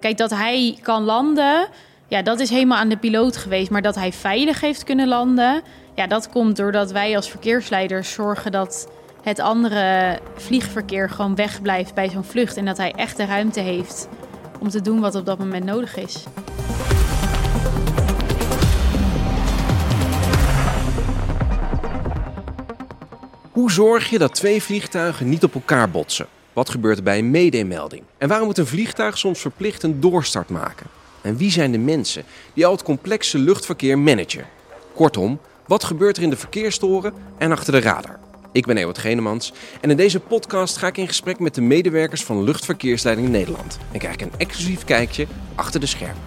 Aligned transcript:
Kijk, 0.00 0.16
dat 0.16 0.30
hij 0.30 0.78
kan 0.82 1.02
landen, 1.02 1.68
ja, 2.08 2.22
dat 2.22 2.40
is 2.40 2.50
helemaal 2.50 2.78
aan 2.78 2.88
de 2.88 2.96
piloot 2.96 3.36
geweest. 3.36 3.70
Maar 3.70 3.82
dat 3.82 3.94
hij 3.94 4.12
veilig 4.12 4.60
heeft 4.60 4.84
kunnen 4.84 5.08
landen, 5.08 5.62
ja, 5.94 6.06
dat 6.06 6.28
komt 6.28 6.56
doordat 6.56 6.92
wij 6.92 7.16
als 7.16 7.30
verkeersleiders 7.30 8.12
zorgen 8.12 8.52
dat 8.52 8.88
het 9.22 9.40
andere 9.40 10.18
vliegverkeer 10.36 11.10
gewoon 11.10 11.34
wegblijft 11.34 11.94
bij 11.94 12.08
zo'n 12.08 12.24
vlucht. 12.24 12.56
En 12.56 12.64
dat 12.64 12.76
hij 12.76 12.92
echt 12.92 13.16
de 13.16 13.24
ruimte 13.24 13.60
heeft 13.60 14.08
om 14.60 14.68
te 14.68 14.82
doen 14.82 15.00
wat 15.00 15.14
op 15.14 15.26
dat 15.26 15.38
moment 15.38 15.64
nodig 15.64 15.96
is. 15.96 16.24
Hoe 23.50 23.70
zorg 23.70 24.10
je 24.10 24.18
dat 24.18 24.34
twee 24.34 24.62
vliegtuigen 24.62 25.28
niet 25.28 25.44
op 25.44 25.54
elkaar 25.54 25.90
botsen? 25.90 26.26
Wat 26.58 26.68
gebeurt 26.68 26.96
er 26.96 27.02
bij 27.02 27.18
een 27.18 27.30
medemelding? 27.30 28.02
En 28.16 28.28
waarom 28.28 28.46
moet 28.46 28.58
een 28.58 28.66
vliegtuig 28.66 29.18
soms 29.18 29.40
verplicht 29.40 29.82
een 29.82 30.00
doorstart 30.00 30.48
maken? 30.48 30.86
En 31.20 31.36
wie 31.36 31.50
zijn 31.50 31.72
de 31.72 31.78
mensen 31.78 32.24
die 32.54 32.66
al 32.66 32.72
het 32.72 32.82
complexe 32.82 33.38
luchtverkeer 33.38 33.98
managen? 33.98 34.46
Kortom, 34.94 35.40
wat 35.66 35.84
gebeurt 35.84 36.16
er 36.16 36.22
in 36.22 36.30
de 36.30 36.36
verkeerstoren 36.36 37.12
en 37.38 37.52
achter 37.52 37.72
de 37.72 37.80
radar? 37.80 38.18
Ik 38.52 38.66
ben 38.66 38.76
Ewart 38.76 38.98
Genemans 38.98 39.52
en 39.80 39.90
in 39.90 39.96
deze 39.96 40.20
podcast 40.20 40.76
ga 40.76 40.86
ik 40.86 40.96
in 40.96 41.06
gesprek 41.06 41.38
met 41.38 41.54
de 41.54 41.60
medewerkers 41.60 42.24
van 42.24 42.42
Luchtverkeersleiding 42.42 43.28
Nederland. 43.28 43.78
En 43.92 43.98
krijg 43.98 44.14
ik 44.14 44.20
een 44.20 44.38
exclusief 44.38 44.84
kijkje 44.84 45.26
achter 45.54 45.80
de 45.80 45.86
schermen. 45.86 46.22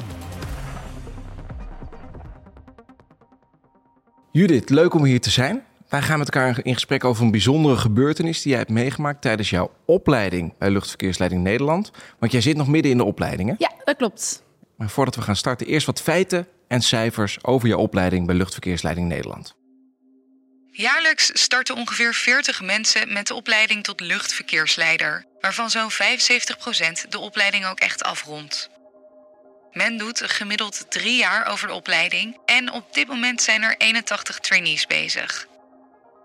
Judith, 4.31 4.69
leuk 4.69 4.93
om 4.93 5.03
hier 5.03 5.21
te 5.21 5.29
zijn. 5.29 5.63
Wij 5.91 6.01
gaan 6.01 6.17
met 6.17 6.29
elkaar 6.29 6.59
in 6.63 6.73
gesprek 6.73 7.03
over 7.03 7.23
een 7.23 7.31
bijzondere 7.31 7.77
gebeurtenis 7.77 8.41
die 8.41 8.49
jij 8.49 8.59
hebt 8.59 8.71
meegemaakt 8.71 9.21
tijdens 9.21 9.49
jouw 9.49 9.71
opleiding 9.85 10.57
bij 10.57 10.69
Luchtverkeersleiding 10.69 11.43
Nederland. 11.43 11.91
Want 12.19 12.31
jij 12.31 12.41
zit 12.41 12.57
nog 12.57 12.67
midden 12.67 12.91
in 12.91 12.97
de 12.97 13.03
opleiding, 13.03 13.49
hè? 13.49 13.55
Ja, 13.57 13.71
dat 13.83 13.97
klopt. 13.97 14.43
Maar 14.77 14.89
voordat 14.89 15.15
we 15.15 15.21
gaan 15.21 15.35
starten, 15.35 15.67
eerst 15.67 15.85
wat 15.85 16.01
feiten 16.01 16.47
en 16.67 16.81
cijfers 16.81 17.43
over 17.43 17.67
jouw 17.67 17.77
opleiding 17.77 18.25
bij 18.25 18.35
Luchtverkeersleiding 18.35 19.07
Nederland. 19.07 19.55
Jaarlijks 20.71 21.31
starten 21.33 21.75
ongeveer 21.75 22.13
40 22.13 22.61
mensen 22.61 23.13
met 23.13 23.27
de 23.27 23.33
opleiding 23.33 23.83
tot 23.83 23.99
luchtverkeersleider, 23.99 25.25
waarvan 25.41 25.69
zo'n 25.69 25.91
75% 25.91 25.95
de 27.09 27.19
opleiding 27.19 27.65
ook 27.65 27.79
echt 27.79 28.03
afrondt. 28.03 28.69
Men 29.71 29.97
doet 29.97 30.21
gemiddeld 30.21 30.85
drie 30.89 31.17
jaar 31.17 31.47
over 31.47 31.67
de 31.67 31.73
opleiding 31.73 32.37
en 32.45 32.71
op 32.71 32.93
dit 32.93 33.07
moment 33.07 33.41
zijn 33.41 33.63
er 33.63 33.75
81 33.77 34.39
trainees 34.39 34.87
bezig. 34.87 35.49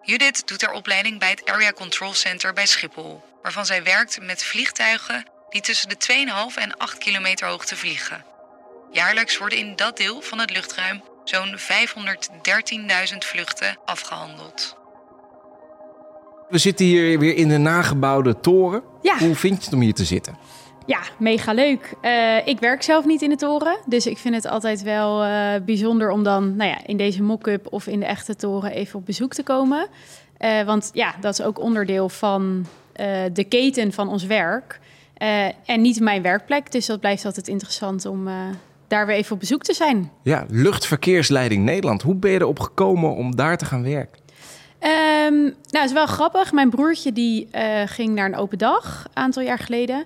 Judith 0.07 0.43
doet 0.49 0.63
haar 0.63 0.75
opleiding 0.75 1.19
bij 1.19 1.31
het 1.31 1.45
Area 1.45 1.73
Control 1.73 2.15
Center 2.15 2.53
bij 2.53 2.67
Schiphol, 2.67 3.23
waarvan 3.43 3.67
zij 3.67 3.83
werkt 3.83 4.19
met 4.23 4.43
vliegtuigen 4.43 5.25
die 5.51 5.61
tussen 5.61 5.89
de 5.89 5.97
2,5 6.53 6.63
en 6.63 6.77
8 6.77 6.99
kilometer 6.99 7.49
hoogte 7.49 7.77
vliegen. 7.77 8.25
Jaarlijks 8.93 9.39
worden 9.39 9.59
in 9.59 9.77
dat 9.77 9.97
deel 9.97 10.21
van 10.21 10.39
het 10.39 10.51
luchtruim 10.51 11.03
zo'n 11.25 11.57
513.000 11.59 13.19
vluchten 13.19 13.79
afgehandeld. 13.85 14.77
We 16.49 16.59
zitten 16.59 16.87
hier 16.87 17.19
weer 17.19 17.35
in 17.35 17.49
de 17.49 17.59
nagebouwde 17.59 18.41
toren. 18.41 18.83
Ja. 19.03 19.19
Hoe 19.19 19.35
vind 19.35 19.59
je 19.59 19.65
het 19.65 19.75
om 19.75 19.81
hier 19.81 19.95
te 19.95 20.05
zitten? 20.05 20.39
Ja, 20.87 21.01
mega 21.19 21.53
leuk. 21.53 21.95
Uh, 22.03 22.47
ik 22.47 22.61
werk 22.61 22.83
zelf 22.83 23.05
niet 23.05 23.23
in 23.23 23.31
de 23.31 23.37
toren, 23.37 23.79
dus 23.87 24.07
ik 24.07 24.19
vind 24.19 24.35
het 24.35 24.47
altijd 24.47 24.83
wel 24.83 25.25
uh, 25.25 25.55
bijzonder 25.65 26.11
om 26.11 26.23
dan 26.23 26.57
nou 26.57 26.71
ja, 26.71 26.79
in 26.87 26.97
deze 26.97 27.23
mock-up 27.23 27.67
of 27.71 27.87
in 27.87 28.01
de 28.01 28.07
echte 28.07 28.37
toren 28.37 28.71
even 28.71 28.99
op 28.99 29.07
bezoek 29.07 29.35
te 29.35 29.43
komen. 29.43 29.87
Uh, 30.41 30.63
want 30.63 30.91
ja, 30.93 31.15
dat 31.21 31.39
is 31.39 31.45
ook 31.45 31.61
onderdeel 31.61 32.09
van 32.09 32.67
de 33.33 33.45
keten 33.49 33.93
van 33.93 34.09
ons 34.09 34.25
werk. 34.25 34.81
en 35.65 35.81
niet 35.81 36.01
mijn 36.01 36.23
werkplek, 36.23 36.73
dus 36.73 36.87
dat 36.87 37.01
blijft 37.01 37.25
altijd 37.25 37.49
interessant 37.49 38.07
om 38.07 38.29
daar 38.89 39.07
weer 39.07 39.17
even 39.17 39.33
op 39.33 39.41
bezoek 39.41 39.63
te 39.63 39.75
zijn. 39.75 40.11
Ja, 40.23 40.45
Luchtverkeersleiding 40.49 41.65
Nederland. 41.65 42.03
Hoe 42.03 42.15
ben 42.15 42.31
je 42.31 42.41
erop 42.41 42.61
gekomen 42.61 43.15
om 43.15 43.37
daar 43.37 43.59
te 43.59 43.65
gaan 43.65 43.83
werken? 43.83 44.19
Um, 44.81 45.43
nou, 45.43 45.55
het 45.71 45.85
is 45.85 45.93
wel 45.93 46.07
grappig. 46.07 46.53
Mijn 46.53 46.71
broertje 46.71 47.13
die 47.13 47.49
ging 47.87 48.15
naar 48.15 48.27
een 48.27 48.37
open 48.37 48.59
dag 48.59 49.05
een 49.05 49.23
aantal 49.23 49.43
jaar 49.43 49.59
geleden. 49.59 50.05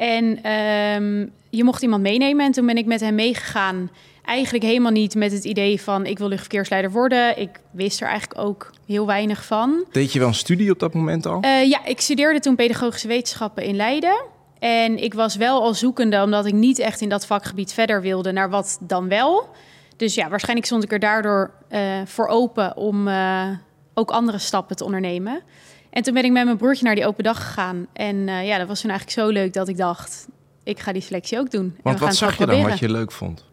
En 0.00 0.52
um, 0.52 1.32
je 1.50 1.64
mocht 1.64 1.82
iemand 1.82 2.02
meenemen 2.02 2.46
en 2.46 2.52
toen 2.52 2.66
ben 2.66 2.76
ik 2.76 2.86
met 2.86 3.00
hem 3.00 3.14
meegegaan. 3.14 3.90
Eigenlijk 4.24 4.64
helemaal 4.64 4.92
niet 4.92 5.14
met 5.14 5.32
het 5.32 5.44
idee 5.44 5.80
van 5.80 6.06
ik 6.06 6.18
wil 6.18 6.28
luchtverkeersleider 6.28 6.90
worden. 6.90 7.38
Ik 7.38 7.60
wist 7.70 8.00
er 8.00 8.08
eigenlijk 8.08 8.40
ook 8.40 8.70
heel 8.86 9.06
weinig 9.06 9.44
van. 9.44 9.84
Deed 9.92 10.12
je 10.12 10.18
wel 10.18 10.28
een 10.28 10.34
studie 10.34 10.70
op 10.70 10.78
dat 10.78 10.94
moment 10.94 11.26
al? 11.26 11.44
Uh, 11.44 11.68
ja, 11.68 11.84
ik 11.84 12.00
studeerde 12.00 12.40
toen 12.40 12.54
pedagogische 12.54 13.08
wetenschappen 13.08 13.64
in 13.64 13.76
Leiden. 13.76 14.24
En 14.58 15.02
ik 15.02 15.14
was 15.14 15.36
wel 15.36 15.62
al 15.62 15.74
zoekende, 15.74 16.22
omdat 16.22 16.46
ik 16.46 16.54
niet 16.54 16.78
echt 16.78 17.00
in 17.00 17.08
dat 17.08 17.26
vakgebied 17.26 17.72
verder 17.72 18.00
wilde, 18.00 18.32
naar 18.32 18.50
wat 18.50 18.78
dan 18.80 19.08
wel. 19.08 19.48
Dus 19.96 20.14
ja, 20.14 20.28
waarschijnlijk 20.28 20.66
stond 20.66 20.82
ik 20.84 20.92
er 20.92 20.98
daardoor 20.98 21.50
uh, 21.70 21.80
voor 22.04 22.26
open 22.26 22.76
om 22.76 23.08
uh, 23.08 23.48
ook 23.94 24.10
andere 24.10 24.38
stappen 24.38 24.76
te 24.76 24.84
ondernemen. 24.84 25.42
En 25.90 26.02
toen 26.02 26.14
ben 26.14 26.24
ik 26.24 26.32
met 26.32 26.44
mijn 26.44 26.56
broertje 26.56 26.84
naar 26.84 26.94
die 26.94 27.06
open 27.06 27.24
dag 27.24 27.36
gegaan. 27.36 27.86
En 27.92 28.16
uh, 28.16 28.46
ja, 28.46 28.58
dat 28.58 28.68
was 28.68 28.80
toen 28.80 28.90
eigenlijk 28.90 29.20
zo 29.20 29.28
leuk 29.28 29.52
dat 29.52 29.68
ik 29.68 29.76
dacht, 29.76 30.28
ik 30.62 30.78
ga 30.78 30.92
die 30.92 31.02
selectie 31.02 31.38
ook 31.38 31.50
doen. 31.50 31.76
Want 31.82 31.98
wat 31.98 32.16
zag 32.16 32.30
je 32.30 32.36
proberen. 32.36 32.60
dan 32.60 32.70
wat 32.70 32.78
je 32.78 32.90
leuk 32.90 33.12
vond? 33.12 33.44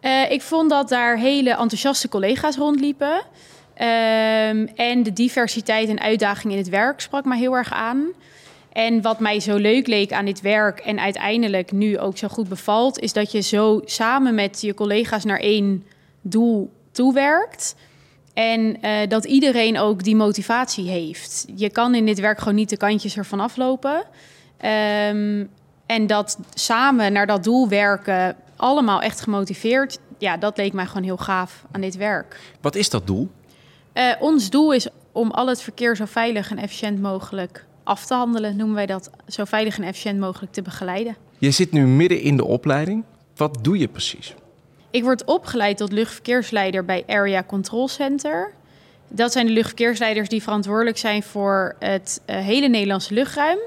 Uh, 0.00 0.30
ik 0.30 0.42
vond 0.42 0.70
dat 0.70 0.88
daar 0.88 1.18
hele 1.18 1.50
enthousiaste 1.50 2.08
collega's 2.08 2.56
rondliepen. 2.56 3.14
Um, 3.14 4.66
en 4.74 5.02
de 5.02 5.12
diversiteit 5.12 5.88
en 5.88 6.00
uitdaging 6.00 6.52
in 6.52 6.58
het 6.58 6.68
werk 6.68 7.00
sprak 7.00 7.24
mij 7.24 7.38
heel 7.38 7.56
erg 7.56 7.72
aan. 7.72 8.06
En 8.72 9.02
wat 9.02 9.20
mij 9.20 9.40
zo 9.40 9.56
leuk 9.56 9.86
leek 9.86 10.12
aan 10.12 10.24
dit 10.24 10.40
werk 10.40 10.78
en 10.78 11.00
uiteindelijk 11.00 11.72
nu 11.72 11.98
ook 11.98 12.18
zo 12.18 12.28
goed 12.28 12.48
bevalt, 12.48 12.98
is 12.98 13.12
dat 13.12 13.32
je 13.32 13.40
zo 13.40 13.80
samen 13.84 14.34
met 14.34 14.60
je 14.60 14.74
collega's 14.74 15.24
naar 15.24 15.38
één 15.38 15.84
doel 16.20 16.70
toewerkt. 16.92 17.74
En 18.38 18.76
uh, 18.82 19.08
dat 19.08 19.24
iedereen 19.24 19.78
ook 19.78 20.04
die 20.04 20.16
motivatie 20.16 20.88
heeft. 20.88 21.46
Je 21.54 21.70
kan 21.70 21.94
in 21.94 22.06
dit 22.06 22.20
werk 22.20 22.38
gewoon 22.38 22.54
niet 22.54 22.68
de 22.68 22.76
kantjes 22.76 23.16
ervan 23.16 23.40
aflopen. 23.40 23.94
Um, 23.94 25.48
en 25.86 26.06
dat 26.06 26.38
samen 26.54 27.12
naar 27.12 27.26
dat 27.26 27.44
doel 27.44 27.68
werken, 27.68 28.36
allemaal 28.56 29.02
echt 29.02 29.20
gemotiveerd. 29.20 29.98
Ja, 30.18 30.36
dat 30.36 30.56
leek 30.56 30.72
mij 30.72 30.86
gewoon 30.86 31.02
heel 31.02 31.16
gaaf 31.16 31.64
aan 31.70 31.80
dit 31.80 31.96
werk. 31.96 32.40
Wat 32.60 32.74
is 32.74 32.90
dat 32.90 33.06
doel? 33.06 33.28
Uh, 33.94 34.12
ons 34.20 34.50
doel 34.50 34.72
is 34.72 34.88
om 35.12 35.30
al 35.30 35.46
het 35.46 35.62
verkeer 35.62 35.96
zo 35.96 36.04
veilig 36.04 36.50
en 36.50 36.58
efficiënt 36.58 37.00
mogelijk 37.00 37.64
af 37.84 38.06
te 38.06 38.14
handelen, 38.14 38.56
noemen 38.56 38.76
wij 38.76 38.86
dat. 38.86 39.10
Zo 39.26 39.44
veilig 39.44 39.78
en 39.78 39.84
efficiënt 39.84 40.18
mogelijk 40.18 40.52
te 40.52 40.62
begeleiden. 40.62 41.16
Je 41.38 41.50
zit 41.50 41.72
nu 41.72 41.86
midden 41.86 42.20
in 42.20 42.36
de 42.36 42.44
opleiding. 42.44 43.04
Wat 43.36 43.58
doe 43.62 43.78
je 43.78 43.88
precies? 43.88 44.34
Ik 44.90 45.02
word 45.02 45.24
opgeleid 45.24 45.76
tot 45.76 45.92
luchtverkeersleider 45.92 46.84
bij 46.84 47.04
Area 47.06 47.44
Control 47.44 47.88
Center. 47.88 48.52
Dat 49.08 49.32
zijn 49.32 49.46
de 49.46 49.52
luchtverkeersleiders 49.52 50.28
die 50.28 50.42
verantwoordelijk 50.42 50.98
zijn 50.98 51.22
voor 51.22 51.76
het 51.78 52.20
uh, 52.26 52.36
hele 52.36 52.68
Nederlandse 52.68 53.14
luchtruim. 53.14 53.58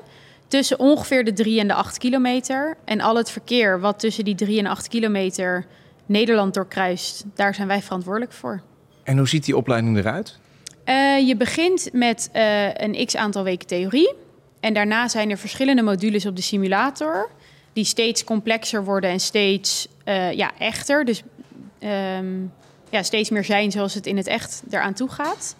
Tussen 0.48 0.80
ongeveer 0.80 1.26
de 1.26 1.34
3 1.34 1.60
en 1.60 1.68
de 1.68 1.74
8 1.74 1.98
kilometer. 1.98 2.78
En 2.86 3.02
al 3.02 3.16
het 3.16 3.32
verkeer 3.32 3.80
wat 3.80 4.00
tussen 4.00 4.24
die 4.24 4.36
3 4.36 4.60
en 4.60 4.66
8 4.66 4.88
kilometer 4.88 5.66
Nederland 6.06 6.54
doorkruist, 6.54 7.24
daar 7.36 7.56
zijn 7.56 7.68
wij 7.68 7.82
verantwoordelijk 7.82 8.32
voor. 8.32 8.62
En 9.04 9.18
hoe 9.18 9.28
ziet 9.28 9.46
die 9.46 9.58
opleiding 9.58 9.98
eruit? 9.98 10.40
Uh, 10.86 11.28
je 11.28 11.36
begint 11.36 11.90
met 11.94 12.30
uh, 12.36 12.74
een 12.74 13.06
x 13.06 13.16
aantal 13.16 13.44
weken 13.44 13.68
theorie. 13.68 14.14
En 14.60 14.74
daarna 14.74 15.08
zijn 15.08 15.30
er 15.30 15.38
verschillende 15.38 15.82
modules 15.82 16.26
op 16.26 16.36
de 16.36 16.42
simulator. 16.42 17.30
Die 17.74 17.84
steeds 17.84 18.24
complexer 18.24 18.84
worden 18.84 19.10
en 19.10 19.20
steeds 19.20 19.88
uh, 20.12 20.32
ja, 20.34 20.52
echter. 20.58 21.06
Dus 21.06 21.24
um, 22.20 22.54
ja, 22.90 23.04
steeds 23.04 23.30
meer 23.30 23.44
zijn 23.44 23.72
zoals 23.72 23.94
het 23.94 24.06
in 24.06 24.18
het 24.18 24.28
echt 24.28 24.64
eraan 24.70 24.94
toe 24.94 25.10
gaat. 25.10 25.56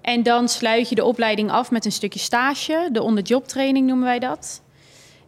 En 0.00 0.22
dan 0.22 0.48
sluit 0.48 0.88
je 0.88 0.94
de 0.94 1.04
opleiding 1.04 1.50
af 1.50 1.70
met 1.70 1.84
een 1.84 1.92
stukje 1.92 2.18
stage. 2.18 2.88
De 2.92 3.02
on-the-job 3.02 3.48
training 3.48 3.86
noemen 3.86 4.04
wij 4.04 4.18
dat. 4.18 4.62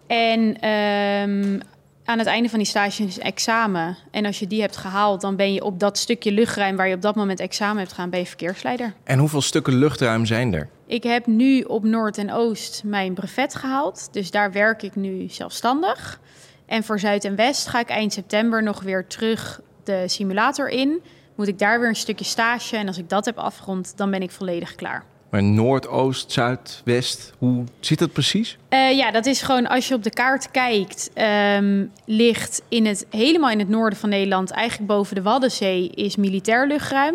En 0.07 0.69
um, 0.69 1.61
aan 2.05 2.19
het 2.19 2.27
einde 2.27 2.49
van 2.49 2.59
die 2.59 2.69
stage 2.69 3.05
is 3.05 3.19
examen. 3.19 3.97
En 4.11 4.27
als 4.27 4.39
je 4.39 4.47
die 4.47 4.61
hebt 4.61 4.77
gehaald, 4.77 5.21
dan 5.21 5.37
ben 5.37 5.53
je 5.53 5.65
op 5.65 5.79
dat 5.79 5.99
stukje 5.99 6.33
luchtruim 6.33 6.77
waar 6.77 6.89
je 6.89 6.95
op 6.95 7.03
dat 7.03 7.15
moment 7.15 7.41
examen 7.41 7.79
hebt 7.79 7.93
gaan, 7.93 8.11
ben 8.11 8.21
je 8.21 8.27
verkeersleider. 8.27 8.93
En 9.05 9.19
hoeveel 9.19 9.43
stukken 9.43 9.75
luchtruim 9.75 10.27
zijn 10.27 10.55
er? 10.55 10.69
Ik 10.87 11.03
heb 11.03 11.27
nu 11.27 11.61
op 11.61 11.85
Noord 11.85 12.19
en 12.19 12.33
Oost 12.33 12.83
mijn 12.85 13.15
brevet 13.15 13.55
gehaald. 13.55 14.09
Dus 14.13 14.31
daar 14.31 14.53
werk 14.53 14.83
ik 14.83 14.95
nu 14.95 15.29
zelfstandig. 15.29 16.21
En 16.67 16.85
voor 16.85 16.99
Zuid 16.99 17.25
en 17.25 17.37
West 17.37 17.67
ga 17.69 17.81
ik 17.81 17.89
eind 17.89 18.13
september 18.13 18.63
nog 18.63 18.83
weer 18.83 19.07
terug 19.07 19.61
de 19.85 20.05
simulator 20.09 20.69
in. 20.69 21.03
Moet 21.35 21.49
ik 21.49 21.59
daar 21.59 21.81
weer 21.81 21.89
een 21.89 21.97
stukje 21.97 22.25
stage. 22.25 22.77
En 22.77 22.87
als 22.87 22.99
ik 22.99 23.09
dat 23.09 23.25
heb 23.25 23.39
afgerond, 23.39 23.93
dan 23.97 24.11
ben 24.11 24.23
ik 24.23 24.31
volledig 24.31 24.75
klaar. 24.75 25.05
Maar 25.31 25.43
Noord, 25.43 25.89
Oost, 25.89 26.33
Zuid, 26.33 26.83
West, 26.85 27.33
hoe 27.39 27.65
zit 27.81 27.99
dat 27.99 28.13
precies? 28.13 28.59
Uh, 28.71 28.97
ja, 28.97 29.11
dat 29.11 29.27
is 29.27 29.43
gewoon 29.43 29.67
als 29.67 29.89
je 29.89 29.95
op 29.95 30.03
de 30.03 30.11
kaart 30.11 30.51
kijkt, 30.51 31.11
um, 31.59 31.93
ligt 32.05 32.63
in 32.69 32.87
het, 32.87 33.07
helemaal 33.11 33.51
in 33.51 33.59
het 33.59 33.69
noorden 33.69 33.99
van 33.99 34.09
Nederland, 34.09 34.51
eigenlijk 34.51 34.89
boven 34.89 35.15
de 35.15 35.23
Waddenzee, 35.23 35.91
is 35.91 36.17
militair 36.17 36.67
luchtruim. 36.67 37.15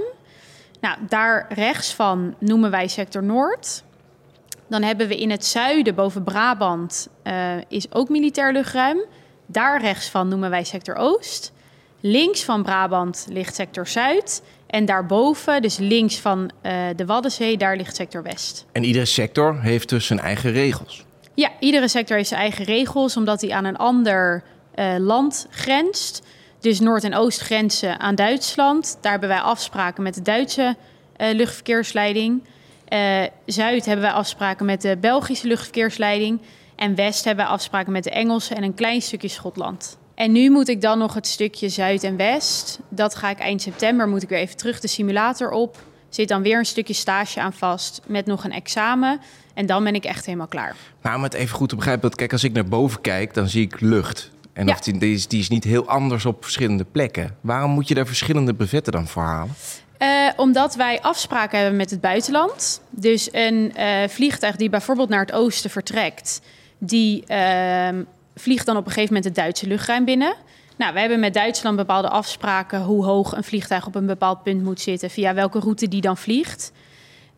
Nou, 0.82 0.98
daar 1.10 1.46
rechts 1.50 1.94
van 1.94 2.36
noemen 2.40 2.72
wij 2.72 2.88
sector 2.88 3.24
Noord. 3.24 3.84
Dan 4.70 4.84
hebben 4.84 5.08
we 5.08 5.18
in 5.18 5.32
het 5.32 5.46
zuiden, 5.46 5.96
boven 5.96 6.24
Brabant, 6.24 7.08
uh, 7.24 7.34
is 7.68 7.94
ook 7.94 8.10
militair 8.10 8.52
luchtruim. 8.52 9.00
Daar 9.48 9.82
rechts 9.82 10.10
van 10.10 10.28
noemen 10.28 10.50
wij 10.50 10.64
sector 10.64 10.96
Oost. 10.96 11.52
Links 12.00 12.44
van 12.44 12.64
Brabant 12.64 13.26
ligt 13.30 13.56
sector 13.56 13.88
Zuid. 13.88 14.44
En 14.68 14.86
daarboven, 14.86 15.62
dus 15.62 15.78
links 15.78 16.20
van 16.20 16.52
uh, 16.64 16.74
de 16.96 17.06
Waddenzee, 17.06 17.58
daar 17.58 17.78
ligt 17.78 17.96
sector 17.96 18.24
West. 18.24 18.66
En 18.72 18.84
iedere 18.84 19.06
sector 19.06 19.62
heeft 19.62 19.90
dus 19.90 20.06
zijn 20.06 20.20
eigen 20.20 20.52
regels? 20.52 21.06
Ja, 21.34 21.52
iedere 21.60 21.88
sector 21.88 22.16
heeft 22.16 22.30
zijn 22.30 22.42
eigen 22.42 22.66
regels, 22.66 23.18
omdat 23.18 23.42
hij 23.42 23.52
aan 23.52 23.66
een 23.66 23.78
ander 23.78 24.44
uh, 24.76 24.96
land 24.98 25.48
grenst. 25.50 26.22
Dus 26.60 26.80
Noord 26.80 27.04
en 27.04 27.16
Oost 27.16 27.40
grenzen 27.40 28.00
aan 28.00 28.16
Duitsland. 28.16 28.98
Daar 29.02 29.12
hebben 29.12 29.30
wij 29.30 29.40
afspraken 29.40 30.04
met 30.04 30.14
de 30.14 30.22
Duitse 30.22 30.76
uh, 31.18 31.28
luchtverkeersleiding. 31.34 32.44
Zuid 33.46 33.86
hebben 33.86 34.06
wij 34.06 34.14
afspraken 34.14 34.66
met 34.66 34.82
de 34.82 34.98
Belgische 34.98 35.48
luchtverkeersleiding. 35.48 36.42
En 36.78 36.96
West 36.96 37.26
hebben 37.26 37.46
wij 37.46 37.54
afspraken 37.54 37.92
met 37.92 38.04
de 38.04 38.12
Engelse 38.12 38.56
en 38.56 38.64
een 38.64 38.74
klein 38.74 39.02
stukje 39.02 39.28
Schotland. 39.28 39.98
En 40.16 40.32
nu 40.32 40.50
moet 40.50 40.68
ik 40.68 40.82
dan 40.82 40.98
nog 40.98 41.14
het 41.14 41.28
stukje 41.28 41.70
Zuid 41.70 42.04
en 42.04 42.18
West. 42.18 42.80
Dat 42.90 43.16
ga 43.16 43.30
ik 43.30 43.40
eind 43.40 43.62
september, 43.62 44.08
moet 44.08 44.24
ik 44.24 44.30
weer 44.30 44.40
even 44.40 44.58
terug 44.58 44.80
de 44.80 44.88
simulator 44.88 45.52
op. 45.52 45.78
Zit 46.10 46.28
dan 46.28 46.42
weer 46.42 46.58
een 46.58 46.66
stukje 46.66 46.94
stage 46.94 47.42
aan 47.42 47.54
vast 47.54 48.02
met 48.08 48.26
nog 48.26 48.44
een 48.44 48.52
examen. 48.52 49.20
En 49.54 49.66
dan 49.66 49.84
ben 49.84 49.96
ik 49.96 50.06
echt 50.06 50.26
helemaal 50.26 50.48
klaar. 50.48 50.76
Maar 51.02 51.16
om 51.16 51.24
het 51.24 51.34
even 51.34 51.56
goed 51.56 51.70
te 51.70 51.76
begrijpen, 51.76 52.10
kijk, 52.10 52.32
als 52.32 52.44
ik 52.44 52.54
naar 52.54 52.66
boven 52.66 53.02
kijk, 53.02 53.34
dan 53.34 53.48
zie 53.48 53.62
ik 53.62 53.80
lucht. 53.80 54.32
En 54.54 54.70
of 54.70 54.80
die, 54.80 54.98
die, 54.98 55.14
is, 55.14 55.28
die 55.28 55.40
is 55.40 55.50
niet 55.50 55.64
heel 55.64 55.88
anders 55.88 56.26
op 56.26 56.44
verschillende 56.44 56.86
plekken. 56.92 57.36
Waarom 57.42 57.72
moet 57.72 57.88
je 57.88 57.94
daar 57.94 58.08
verschillende 58.08 58.54
brevetten 58.54 58.94
dan 58.94 59.08
voor 59.08 59.24
halen? 59.24 59.56
Uh, 60.00 60.30
omdat 60.36 60.76
wij 60.76 61.02
afspraken 61.02 61.60
hebben 61.60 61.78
met 61.78 61.90
het 61.90 62.02
buitenland. 62.02 62.82
Dus 62.90 63.30
een 63.32 63.74
uh, 63.78 64.08
vliegtuig 64.08 64.56
die 64.56 64.70
bijvoorbeeld 64.70 65.10
naar 65.10 65.20
het 65.20 65.32
oosten 65.32 65.70
vertrekt, 65.70 66.42
die 66.78 67.24
uh, 67.28 67.90
vliegt 68.36 68.66
dan 68.66 68.78
op 68.78 68.86
een 68.86 68.92
gegeven 68.92 69.14
moment 69.14 69.26
het 69.26 69.36
Duitse 69.36 69.68
luchtruim 69.68 70.06
binnen. 70.06 70.36
Nou, 70.78 70.94
we 70.94 71.00
hebben 71.00 71.20
met 71.20 71.34
Duitsland 71.34 71.76
bepaalde 71.76 72.10
afspraken 72.10 72.82
hoe 72.82 73.06
hoog 73.06 73.36
een 73.36 73.44
vliegtuig 73.44 73.88
op 73.88 73.96
een 73.96 74.06
bepaald 74.06 74.44
punt 74.44 74.64
moet 74.64 74.82
zitten, 74.82 75.10
via 75.10 75.34
welke 75.34 75.60
route 75.60 75.88
die 75.88 76.02
dan 76.02 76.18
vliegt. 76.18 76.72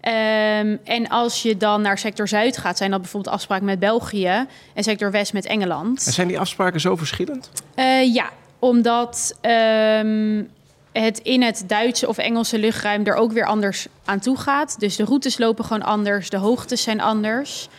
Um, 0.01 0.79
en 0.83 1.07
als 1.07 1.41
je 1.41 1.57
dan 1.57 1.81
naar 1.81 1.97
sector 1.97 2.27
Zuid 2.27 2.57
gaat, 2.57 2.77
zijn 2.77 2.91
dat 2.91 3.01
bijvoorbeeld 3.01 3.35
afspraken 3.35 3.65
met 3.65 3.79
België 3.79 4.45
en 4.73 4.83
sector 4.83 5.11
West 5.11 5.33
met 5.33 5.45
Engeland. 5.45 6.05
En 6.05 6.13
zijn 6.13 6.27
die 6.27 6.39
afspraken 6.39 6.79
zo 6.79 6.95
verschillend? 6.95 7.49
Uh, 7.75 8.13
ja, 8.13 8.29
omdat 8.59 9.37
um, 9.41 10.49
het 10.91 11.19
in 11.19 11.41
het 11.41 11.63
Duitse 11.67 12.07
of 12.07 12.17
Engelse 12.17 12.59
luchtruim 12.59 13.05
er 13.05 13.15
ook 13.15 13.31
weer 13.31 13.45
anders 13.45 13.87
aan 14.05 14.19
toe 14.19 14.37
gaat. 14.37 14.79
Dus 14.79 14.95
de 14.95 15.03
routes 15.03 15.37
lopen 15.37 15.65
gewoon 15.65 15.83
anders, 15.83 16.29
de 16.29 16.37
hoogtes 16.37 16.81
zijn 16.81 17.01
anders. 17.01 17.69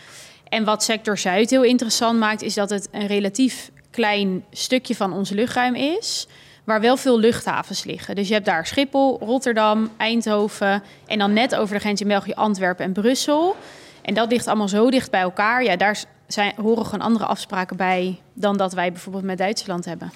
En 0.50 0.64
wat 0.64 0.82
sector 0.82 1.18
Zuid 1.18 1.50
heel 1.50 1.64
interessant 1.64 2.18
maakt, 2.18 2.42
is 2.42 2.54
dat 2.54 2.70
het 2.70 2.88
een 2.90 3.06
relatief 3.06 3.70
klein 3.90 4.44
stukje 4.50 4.94
van 4.96 5.12
ons 5.12 5.30
luchtruim 5.30 5.74
is. 5.74 6.26
Waar 6.64 6.80
wel 6.80 6.96
veel 6.96 7.18
luchthavens 7.18 7.84
liggen. 7.84 8.14
Dus 8.14 8.28
je 8.28 8.34
hebt 8.34 8.46
daar 8.46 8.66
Schiphol, 8.66 9.18
Rotterdam, 9.18 9.90
Eindhoven. 9.96 10.82
En 11.06 11.18
dan 11.18 11.32
net 11.32 11.54
over 11.54 11.74
de 11.74 11.80
grens 11.80 12.00
in 12.00 12.08
België, 12.08 12.32
Antwerpen 12.32 12.84
en 12.84 12.92
Brussel. 12.92 13.56
En 14.02 14.14
dat 14.14 14.30
ligt 14.30 14.46
allemaal 14.46 14.68
zo 14.68 14.90
dicht 14.90 15.10
bij 15.10 15.20
elkaar. 15.20 15.64
Ja, 15.64 15.76
daar 15.76 16.04
zijn, 16.26 16.52
horen 16.56 16.84
gewoon 16.84 17.00
andere 17.00 17.24
afspraken 17.24 17.76
bij 17.76 18.20
dan 18.32 18.56
dat 18.56 18.72
wij 18.72 18.92
bijvoorbeeld 18.92 19.24
met 19.24 19.38
Duitsland 19.38 19.84
hebben. 19.84 20.12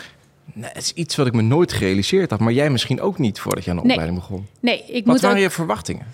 Nee, 0.53 0.71
het 0.73 0.83
is 0.83 0.93
iets 0.93 1.17
wat 1.17 1.27
ik 1.27 1.33
me 1.33 1.43
nooit 1.43 1.73
gerealiseerd 1.73 2.31
had. 2.31 2.41
Maar 2.41 2.53
jij 2.53 2.71
misschien 2.71 3.01
ook 3.01 3.19
niet 3.19 3.41
voordat 3.41 3.65
je 3.65 3.71
aan 3.71 3.77
de 3.77 3.83
opleiding 3.83 4.19
begon. 4.19 4.47
Nee, 4.61 4.85
ik 4.87 5.05
wat 5.05 5.15
moet 5.15 5.21
waren 5.21 5.37
ook... 5.37 5.43
je 5.43 5.51
verwachtingen? 5.51 6.07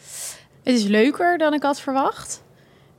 Het 0.63 0.75
is 0.75 0.85
leuker 0.85 1.39
dan 1.39 1.55
ik 1.55 1.63
had 1.63 1.81
verwacht. 1.81 2.43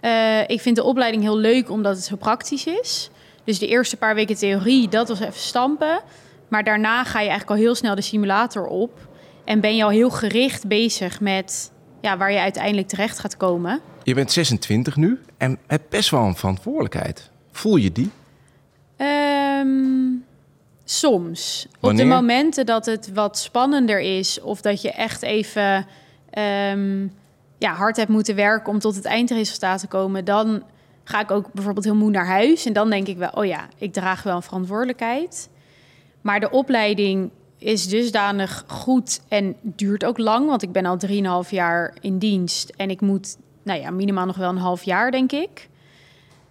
Uh, 0.02 0.50
ik 0.50 0.62
vind 0.62 0.76
de 0.76 0.84
opleiding 0.84 1.24
heel 1.24 1.38
leuk 1.38 1.70
omdat 1.70 1.96
het 1.96 2.06
zo 2.06 2.16
praktisch 2.16 2.66
is. 2.66 3.10
Dus 3.44 3.60
de 3.60 3.68
eerste 3.68 3.98
paar 3.98 4.16
weken 4.16 4.36
theorie, 4.36 4.90
dat 4.90 5.08
was 5.08 5.20
even 5.20 5.34
stampen. 5.34 6.02
Maar 6.48 6.64
daarna 6.64 7.04
ga 7.04 7.20
je 7.20 7.30
eigenlijk 7.30 7.60
al 7.60 7.66
heel 7.66 7.76
snel 7.76 7.96
de 7.96 8.02
simulator 8.02 8.66
op. 8.66 9.08
En 9.46 9.60
ben 9.60 9.76
je 9.76 9.84
al 9.84 9.90
heel 9.90 10.10
gericht 10.10 10.68
bezig 10.68 11.20
met 11.20 11.72
ja, 12.02 12.18
waar 12.18 12.32
je 12.32 12.40
uiteindelijk 12.40 12.88
terecht 12.88 13.20
gaat 13.20 13.38
komen. 13.38 13.80
Je 14.04 14.14
bent 14.14 14.32
26 14.32 14.96
nu 14.96 15.20
en 15.38 15.58
hebt 15.68 15.90
best 15.90 16.10
wel 16.10 16.22
een 16.22 16.36
verantwoordelijkheid. 16.36 17.30
Voel 17.52 17.76
je 17.76 17.92
die? 17.92 18.10
Um, 18.98 20.26
soms. 20.86 21.68
Wanneer? 21.80 22.04
Op 22.04 22.10
de 22.10 22.16
momenten 22.16 22.66
dat 22.66 22.86
het 22.86 23.14
wat 23.14 23.38
spannender 23.38 24.00
is 24.00 24.42
of 24.42 24.62
dat 24.62 24.82
je 24.82 24.92
echt 24.92 25.22
even 25.22 25.86
um, 26.38 27.14
ja, 27.62 27.74
hard 27.74 27.98
hebt 27.98 28.10
moeten 28.10 28.36
werken 28.36 28.74
om 28.74 28.80
tot 28.80 28.96
het 28.96 29.06
eindresultaat 29.06 29.80
te 29.80 29.88
komen, 29.88 30.26
dan 30.26 30.64
ga 31.04 31.20
ik 31.20 31.32
ook 31.32 31.54
bijvoorbeeld 31.54 31.86
heel 31.86 31.96
moe 31.96 32.10
naar 32.10 32.26
huis. 32.26 32.66
En 32.66 32.74
dan 32.74 32.90
denk 32.90 33.08
ik 33.08 33.18
wel, 33.18 33.30
oh 33.30 33.46
ja, 33.46 33.68
ik 33.78 33.94
draag 33.94 34.24
wel 34.24 34.36
een 34.36 34.42
verantwoordelijkheid. 34.42 35.50
Maar 36.22 36.40
de 36.40 36.50
opleiding 36.50 37.32
is 37.58 37.88
dusdanig 37.88 38.64
goed 38.68 39.22
en 39.28 39.56
duurt 39.62 40.06
ook 40.06 40.18
lang, 40.18 40.48
want 40.48 40.62
ik 40.62 40.72
ben 40.72 40.86
al 40.86 40.98
3,5 41.44 41.50
jaar 41.50 41.94
in 42.00 42.18
dienst 42.18 42.70
en 42.70 42.90
ik 42.90 43.02
moet, 43.02 43.38
nou 43.64 43.80
ja, 43.80 43.92
minimaal 43.92 44.26
nog 44.26 44.38
wel 44.38 44.50
een 44.50 44.58
half 44.58 44.84
jaar, 44.84 45.12
denk 45.12 45.32
ik. 45.32 45.70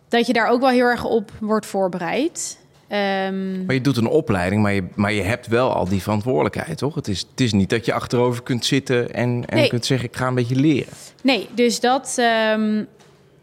Dat 0.08 0.26
je 0.26 0.32
daar 0.32 0.48
ook 0.48 0.60
wel 0.60 0.70
heel 0.70 0.86
erg 0.86 1.04
op 1.04 1.30
wordt 1.40 1.66
voorbereid. 1.66 2.58
Um, 2.92 3.64
maar 3.64 3.74
je 3.74 3.80
doet 3.80 3.96
een 3.96 4.06
opleiding, 4.08 4.62
maar 4.62 4.72
je, 4.72 4.84
maar 4.94 5.12
je 5.12 5.22
hebt 5.22 5.46
wel 5.46 5.74
al 5.74 5.88
die 5.88 6.02
verantwoordelijkheid, 6.02 6.78
toch? 6.78 6.94
Het 6.94 7.08
is, 7.08 7.20
het 7.30 7.40
is 7.40 7.52
niet 7.52 7.70
dat 7.70 7.84
je 7.84 7.92
achterover 7.92 8.42
kunt 8.42 8.64
zitten 8.64 9.14
en, 9.14 9.44
en 9.46 9.56
Nee. 9.56 9.68
kunt 9.68 9.86
zeggen: 9.86 10.08
ik 10.08 10.16
ga 10.16 10.26
een 10.26 10.34
beetje 10.34 10.56
leren. 10.56 10.92
Nee, 11.22 11.48
dus 11.54 11.80
dat. 11.80 12.14
ehm, 12.18 12.84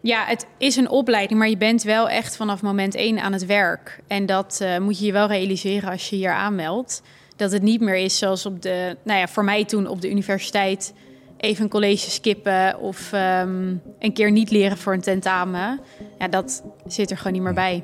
ja, 0.01 0.23
het 0.25 0.45
is 0.57 0.75
een 0.75 0.89
opleiding, 0.89 1.39
maar 1.39 1.49
je 1.49 1.57
bent 1.57 1.83
wel 1.83 2.09
echt 2.09 2.35
vanaf 2.35 2.61
moment 2.61 2.95
één 2.95 3.19
aan 3.19 3.33
het 3.33 3.45
werk. 3.45 3.99
En 4.07 4.25
dat 4.25 4.59
eh, 4.61 4.77
moet 4.77 4.99
je 4.99 5.05
je 5.05 5.11
wel 5.11 5.27
realiseren 5.27 5.89
als 5.89 6.09
je 6.09 6.15
hier 6.15 6.31
aanmeldt. 6.31 7.01
Dat 7.35 7.51
het 7.51 7.61
niet 7.61 7.81
meer 7.81 7.95
is 7.95 8.17
zoals 8.17 8.45
op 8.45 8.61
de, 8.61 8.95
nou 9.03 9.19
ja, 9.19 9.27
voor 9.27 9.43
mij 9.43 9.65
toen 9.65 9.88
op 9.88 10.01
de 10.01 10.09
universiteit 10.09 10.93
even 11.38 11.63
een 11.63 11.69
college 11.69 12.09
skippen 12.09 12.79
of 12.79 13.13
ehm, 13.13 13.73
een 14.00 14.13
keer 14.13 14.31
niet 14.31 14.51
leren 14.51 14.77
voor 14.77 14.93
een 14.93 15.01
tentamen. 15.01 15.79
Ja, 16.19 16.27
dat 16.27 16.63
zit 16.88 17.11
er 17.11 17.17
gewoon 17.17 17.33
niet 17.33 17.41
meer 17.41 17.53
bij. 17.53 17.83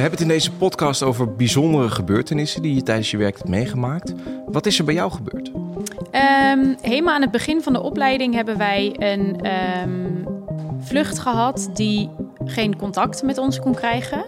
We 0.00 0.06
hebben 0.06 0.24
het 0.24 0.30
in 0.30 0.36
deze 0.36 0.52
podcast 0.52 1.02
over 1.02 1.34
bijzondere 1.34 1.88
gebeurtenissen 1.88 2.62
die 2.62 2.74
je 2.74 2.82
tijdens 2.82 3.10
je 3.10 3.16
werk 3.16 3.36
hebt 3.36 3.48
meegemaakt. 3.48 4.14
Wat 4.46 4.66
is 4.66 4.78
er 4.78 4.84
bij 4.84 4.94
jou 4.94 5.10
gebeurd? 5.10 5.48
Um, 5.48 6.76
helemaal 6.80 7.14
aan 7.14 7.20
het 7.20 7.30
begin 7.30 7.62
van 7.62 7.72
de 7.72 7.82
opleiding 7.82 8.34
hebben 8.34 8.58
wij 8.58 8.94
een 8.98 9.46
um, 9.82 10.26
vlucht 10.78 11.18
gehad 11.18 11.70
die 11.74 12.10
geen 12.44 12.76
contact 12.76 13.22
met 13.22 13.38
ons 13.38 13.58
kon 13.60 13.74
krijgen. 13.74 14.24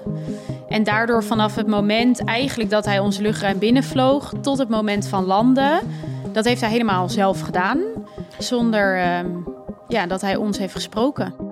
En 0.68 0.82
daardoor 0.82 1.24
vanaf 1.24 1.54
het 1.54 1.66
moment 1.66 2.24
eigenlijk 2.24 2.70
dat 2.70 2.84
hij 2.84 2.98
ons 2.98 3.18
luchtruim 3.18 3.58
binnenvloog 3.58 4.32
tot 4.40 4.58
het 4.58 4.68
moment 4.68 5.08
van 5.08 5.24
landen, 5.24 5.80
dat 6.32 6.44
heeft 6.44 6.60
hij 6.60 6.70
helemaal 6.70 7.08
zelf 7.08 7.40
gedaan. 7.40 7.80
Zonder 8.38 9.18
um, 9.18 9.44
ja, 9.88 10.06
dat 10.06 10.20
hij 10.20 10.36
ons 10.36 10.58
heeft 10.58 10.74
gesproken. 10.74 11.51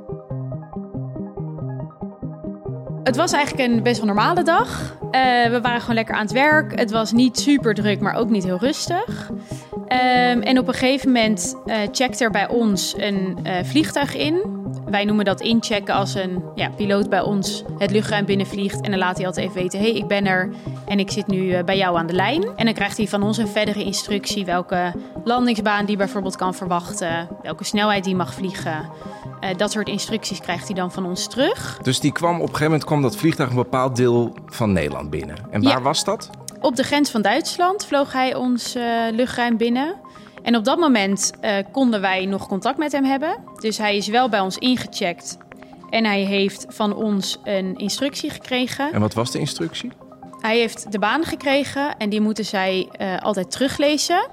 Het 3.10 3.18
was 3.18 3.32
eigenlijk 3.32 3.68
een 3.68 3.82
best 3.82 3.96
wel 3.96 4.06
normale 4.06 4.42
dag. 4.42 4.96
Uh, 5.02 5.10
we 5.50 5.58
waren 5.62 5.80
gewoon 5.80 5.94
lekker 5.94 6.14
aan 6.14 6.22
het 6.22 6.32
werk. 6.32 6.78
Het 6.78 6.90
was 6.90 7.12
niet 7.12 7.38
super 7.38 7.74
druk, 7.74 8.00
maar 8.00 8.14
ook 8.14 8.30
niet 8.30 8.44
heel 8.44 8.58
rustig. 8.58 9.30
Um, 9.74 10.42
en 10.42 10.58
op 10.58 10.68
een 10.68 10.74
gegeven 10.74 11.12
moment 11.12 11.56
uh, 11.66 11.76
checkt 11.92 12.20
er 12.20 12.30
bij 12.30 12.48
ons 12.48 12.94
een 12.96 13.38
uh, 13.46 13.52
vliegtuig 13.62 14.16
in. 14.16 14.59
Wij 14.90 15.04
noemen 15.04 15.24
dat 15.24 15.40
inchecken 15.40 15.94
als 15.94 16.14
een 16.14 16.42
ja, 16.54 16.68
piloot 16.76 17.08
bij 17.08 17.20
ons 17.20 17.64
het 17.78 17.90
luchtruim 17.90 18.24
binnenvliegt. 18.24 18.80
En 18.80 18.90
dan 18.90 18.98
laat 18.98 19.16
hij 19.16 19.26
altijd 19.26 19.46
even 19.46 19.62
weten, 19.62 19.78
hé, 19.78 19.84
hey, 19.84 19.94
ik 19.94 20.06
ben 20.06 20.26
er 20.26 20.50
en 20.86 20.98
ik 20.98 21.10
zit 21.10 21.26
nu 21.26 21.38
uh, 21.42 21.62
bij 21.64 21.76
jou 21.76 21.98
aan 21.98 22.06
de 22.06 22.12
lijn. 22.12 22.44
En 22.56 22.64
dan 22.64 22.74
krijgt 22.74 22.96
hij 22.96 23.08
van 23.08 23.22
ons 23.22 23.36
een 23.36 23.48
verdere 23.48 23.84
instructie 23.84 24.44
welke 24.44 24.92
landingsbaan 25.24 25.84
die 25.84 25.96
bijvoorbeeld 25.96 26.36
kan 26.36 26.54
verwachten. 26.54 27.28
Welke 27.42 27.64
snelheid 27.64 28.04
die 28.04 28.16
mag 28.16 28.34
vliegen. 28.34 28.88
Uh, 29.40 29.48
dat 29.56 29.72
soort 29.72 29.88
instructies 29.88 30.40
krijgt 30.40 30.66
hij 30.66 30.74
dan 30.74 30.92
van 30.92 31.06
ons 31.06 31.28
terug. 31.28 31.78
Dus 31.82 32.00
die 32.00 32.12
kwam 32.12 32.34
op 32.34 32.40
een 32.40 32.46
gegeven 32.46 32.64
moment 32.64 32.84
kwam 32.84 33.02
dat 33.02 33.16
vliegtuig 33.16 33.50
een 33.50 33.56
bepaald 33.56 33.96
deel 33.96 34.34
van 34.46 34.72
Nederland 34.72 35.10
binnen. 35.10 35.36
En 35.50 35.62
waar 35.62 35.72
Ja. 35.72 35.80
was 35.82 36.04
dat? 36.04 36.30
Op 36.60 36.76
de 36.76 36.82
grens 36.82 37.10
van 37.10 37.22
Duitsland 37.22 37.86
vloog 37.86 38.12
hij 38.12 38.34
ons 38.34 38.76
uh, 38.76 38.82
luchtruim 39.12 39.56
binnen. 39.56 39.94
En 40.42 40.56
op 40.56 40.64
dat 40.64 40.78
moment 40.78 41.30
uh, 41.42 41.56
konden 41.72 42.00
wij 42.00 42.26
nog 42.26 42.46
contact 42.48 42.78
met 42.78 42.92
hem 42.92 43.04
hebben. 43.04 43.36
Dus 43.60 43.78
hij 43.78 43.96
is 43.96 44.06
wel 44.08 44.28
bij 44.28 44.40
ons 44.40 44.58
ingecheckt. 44.58 45.38
En 45.90 46.04
hij 46.04 46.20
heeft 46.20 46.66
van 46.68 46.94
ons 46.94 47.38
een 47.44 47.76
instructie 47.76 48.30
gekregen. 48.30 48.92
En 48.92 49.00
wat 49.00 49.14
was 49.14 49.30
de 49.30 49.38
instructie? 49.38 49.90
Hij 50.40 50.58
heeft 50.58 50.92
de 50.92 50.98
baan 50.98 51.24
gekregen 51.24 51.96
en 51.96 52.08
die 52.08 52.20
moeten 52.20 52.44
zij 52.44 52.88
uh, 53.00 53.18
altijd 53.18 53.50
teruglezen. 53.50 54.28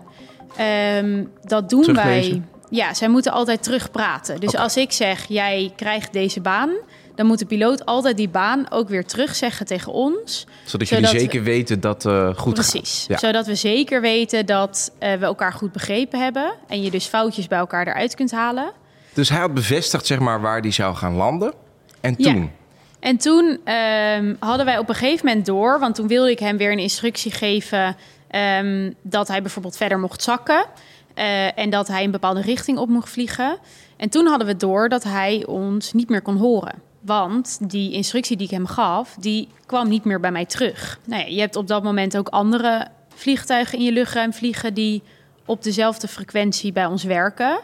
Um, 0.98 1.32
dat 1.42 1.70
doen 1.70 1.82
Teruglezen? 1.82 2.32
wij. 2.32 2.42
Ja, 2.70 2.94
zij 2.94 3.08
moeten 3.08 3.32
altijd 3.32 3.64
terugpraten. 3.64 4.40
Dus 4.40 4.56
als 4.56 4.78
ik 4.78 4.92
zeg, 4.92 5.26
jij 5.28 5.74
krijgt 5.76 6.14
deze 6.14 6.42
baan, 6.42 6.70
dan 7.18 7.26
moet 7.26 7.40
de 7.40 7.46
piloot 7.46 7.86
altijd 7.86 8.18
die 8.18 8.30
baan 8.30 8.72
ook 8.72 8.90
weer 8.90 9.06
terugzeggen 9.06 9.66
tegen 9.66 9.92
ons. 9.92 10.48
Zodat 10.66 10.88
jullie 10.90 11.06
Zodat 11.06 11.22
we- 11.22 11.28
zeker 11.28 11.44
weten 11.44 11.80
dat 11.80 12.04
het 12.04 12.38
goed 12.38 12.54
Precies. 12.54 13.06
Ja. 13.08 13.18
Zodat 13.18 13.46
we 13.46 13.56
zeker 13.56 14.02
weten 14.02 14.46
dat 14.46 14.92
uh, 15.00 15.14
we 15.14 15.26
elkaar 15.26 15.54
goed 15.54 15.72
begrepen 15.72 16.20
hebben. 16.20 16.54
En 16.68 16.82
je 16.82 16.92
dus 16.92 17.06
foutjes 17.06 17.48
bij 17.48 17.58
elkaar 17.60 17.88
eruit 17.88 18.16
kunt 18.16 18.32
halen. 18.32 18.72
Dus 19.14 19.30
hij 19.30 19.40
had 19.40 19.54
bevestigd 19.54 20.06
zeg 20.06 20.20
maar, 20.20 20.42
waar 20.42 20.60
hij 20.60 20.72
zou 20.72 20.96
gaan 20.96 21.16
landen. 21.16 21.54
En 22.02 22.16
Ja. 22.18 22.32
toen? 22.34 22.52
En 23.00 23.18
toen 23.18 23.60
ehm, 23.64 24.36
hadden 24.40 24.66
wij 24.66 24.78
op 24.78 24.90
een 24.90 24.96
gegeven 24.96 25.26
moment 25.26 25.46
door, 25.46 25.80
want 25.80 25.96
toen 25.96 26.08
wilde 26.08 26.32
ik 26.32 26.40
hem 26.40 26.58
weer 26.58 26.72
een 26.72 26.80
instructie 26.80 27.32
geven 27.32 27.96
ehm, 28.28 28.92
dat 29.02 29.28
hij 29.28 29.42
bijvoorbeeld 29.42 29.78
verder 29.78 30.00
mocht 30.00 30.24
zakken 30.24 30.66
eh, 31.14 31.58
en 31.60 31.70
dat 31.70 31.88
hij 31.88 32.04
een 32.04 32.12
bepaalde 32.12 32.42
richting 32.42 32.78
op 32.78 32.90
mocht 32.90 33.10
vliegen. 33.10 33.58
En 33.98 34.10
toen 34.10 34.28
hadden 34.28 34.48
we 34.48 34.56
door 34.58 34.90
dat 34.90 35.04
hij 35.04 35.46
ons 35.46 35.94
niet 35.94 36.10
meer 36.10 36.22
kon 36.22 36.38
horen. 36.38 36.74
Want 37.08 37.70
die 37.70 37.92
instructie 37.92 38.38
die 38.38 38.46
ik 38.46 38.54
hem 38.54 38.68
gaf, 38.68 39.16
die 39.20 39.48
kwam 39.66 39.90
niet 39.90 40.04
meer 40.04 40.20
bij 40.20 40.32
mij 40.32 40.46
terug. 40.46 41.00
Nou 41.06 41.22
ja, 41.22 41.28
je 41.28 41.40
hebt 41.40 41.56
op 41.56 41.68
dat 41.68 41.84
moment 41.84 42.18
ook 42.18 42.28
andere 42.28 42.88
vliegtuigen 43.16 43.78
in 43.78 43.84
je 43.84 43.92
luchtruim 43.92 44.34
vliegen 44.34 44.74
die 44.74 45.04
op 45.46 45.64
dezelfde 45.64 46.08
frequentie 46.08 46.72
bij 46.72 46.86
ons 46.86 47.04
werken. 47.04 47.60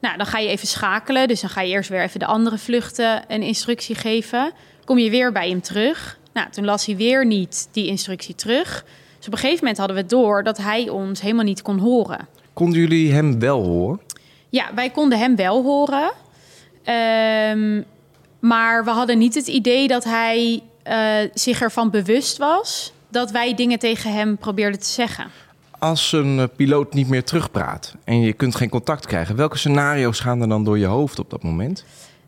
Nou, 0.00 0.16
dan 0.16 0.26
ga 0.26 0.38
je 0.38 0.48
even 0.48 0.66
schakelen. 0.66 1.28
Dus 1.28 1.40
dan 1.40 1.50
ga 1.50 1.60
je 1.60 1.72
eerst 1.72 1.88
weer 1.88 2.02
even 2.02 2.18
de 2.18 2.26
andere 2.26 2.58
vluchten 2.58 3.22
een 3.28 3.42
instructie 3.42 3.94
geven. 3.94 4.52
Kom 4.84 4.98
je 4.98 5.10
weer 5.10 5.32
bij 5.32 5.48
hem 5.48 5.60
terug. 5.60 6.18
Nou, 6.32 6.50
toen 6.50 6.64
las 6.64 6.86
hij 6.86 6.96
weer 6.96 7.26
niet 7.26 7.68
die 7.72 7.86
instructie 7.86 8.34
terug. 8.34 8.84
Dus 9.18 9.26
op 9.26 9.32
een 9.32 9.38
gegeven 9.38 9.58
moment 9.58 9.78
hadden 9.78 9.96
we 9.96 10.06
door 10.06 10.42
dat 10.42 10.58
hij 10.58 10.88
ons 10.88 11.20
helemaal 11.20 11.44
niet 11.44 11.62
kon 11.62 11.78
horen. 11.78 12.28
Konden 12.52 12.80
jullie 12.80 13.12
hem 13.12 13.38
wel 13.38 13.64
horen? 13.64 14.00
Ja, 14.48 14.74
wij 14.74 14.90
konden 14.90 15.18
hem 15.18 15.36
wel 15.36 15.62
horen. 15.62 16.12
Ehm, 16.84 17.82
maar 18.40 18.84
we 18.84 18.90
hadden 18.90 19.18
niet 19.18 19.34
het 19.34 19.46
idee 19.46 19.88
dat 19.88 20.04
hij 20.04 20.62
uh, 20.88 21.30
zich 21.34 21.60
ervan 21.60 21.90
bewust 21.90 22.38
was 22.38 22.92
dat 23.08 23.30
wij 23.30 23.54
dingen 23.54 23.78
tegen 23.78 24.12
hem 24.12 24.38
probeerden 24.38 24.80
te 24.80 24.86
zeggen. 24.86 25.26
Als 25.78 26.12
een 26.12 26.38
eh, 26.38 26.44
piloot 26.56 26.94
niet 26.94 27.08
meer 27.08 27.24
terugpraat 27.24 27.94
en 28.04 28.20
je 28.20 28.32
kunt 28.32 28.54
geen 28.54 28.68
contact 28.68 29.06
krijgen, 29.06 29.36
welke 29.36 29.58
scenario's 29.58 30.20
gaan 30.20 30.40
er 30.40 30.48
dan 30.48 30.64
door 30.64 30.78
je 30.78 30.86
hoofd 30.86 31.18
op 31.18 31.30
dat 31.30 31.42
moment? 31.42 31.84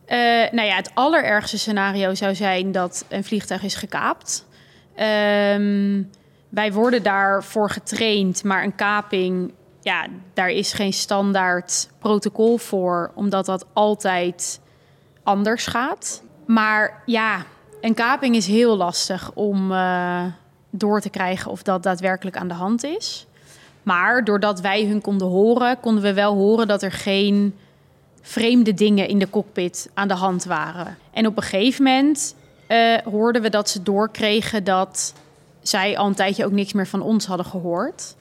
Uh, 0.09 0.19
nou 0.51 0.63
ja, 0.63 0.77
het 0.77 0.91
allerergste 0.95 1.59
scenario 1.59 2.15
zou 2.15 2.35
zijn 2.35 2.73
dat 2.73 3.05
een 3.09 3.25
vliegtuig 3.25 3.63
is 3.63 3.75
gekaapt. 3.75 4.47
Um, 4.97 6.11
wij 6.49 6.73
worden 6.73 7.03
daarvoor 7.03 7.71
getraind, 7.71 8.45
maar 8.45 8.65
een 8.65 8.75
kaping, 8.75 9.53
ja, 9.81 10.07
daar 10.35 10.51
is 10.51 10.73
geen 10.73 10.93
standaard 10.93 11.89
protocol 11.99 12.57
voor, 12.57 13.11
omdat 13.15 13.47
dat 13.47 13.67
altijd 13.73 14.61
anders 15.23 15.67
gaat. 15.67 16.23
Maar 16.47 17.03
ja, 17.07 17.45
een 17.81 17.95
kaping 17.95 18.37
is 18.37 18.47
heel 18.47 18.77
lastig 18.77 19.31
om 19.35 19.73
uh, 19.73 20.25
door 20.71 21.01
te 21.01 21.11
krijgen 21.11 21.51
of 21.51 21.63
dat 21.63 21.83
daadwerkelijk 21.83 22.37
aan 22.37 22.49
de 22.49 22.55
hand 22.55 22.85
is. 22.85 23.27
Maar 23.83 24.25
doordat 24.25 24.61
wij 24.61 24.87
hun 24.87 25.01
konden 25.01 25.29
horen, 25.29 25.81
konden 25.81 26.03
we 26.03 26.13
wel 26.13 26.35
horen 26.35 26.67
dat 26.67 26.83
er 26.83 26.93
geen 26.93 27.55
vreemde 28.21 28.75
dingen 28.75 29.09
in 29.09 29.19
de 29.19 29.31
cockpit 29.31 29.91
aan 29.95 30.09
de 30.09 30.15
hand 30.15 30.45
waren. 30.45 30.97
En 31.13 31.27
op 31.27 31.37
een 31.37 31.43
gegeven 31.43 31.85
moment 31.85 32.35
uh, 32.69 32.97
hoorden 33.05 33.43
we 33.43 33.51
dat 33.51 33.71
ze 33.71 33.83
doorkregen 33.83 34.65
dat 34.65 35.15
zij 35.63 35.99
al 35.99 36.07
een 36.07 36.15
tijdje 36.15 36.45
ook 36.45 36.53
niks 36.53 36.73
meer 36.73 36.87
van 36.87 37.03
ons 37.03 37.27
hadden 37.27 37.47
gehoord. 37.47 38.15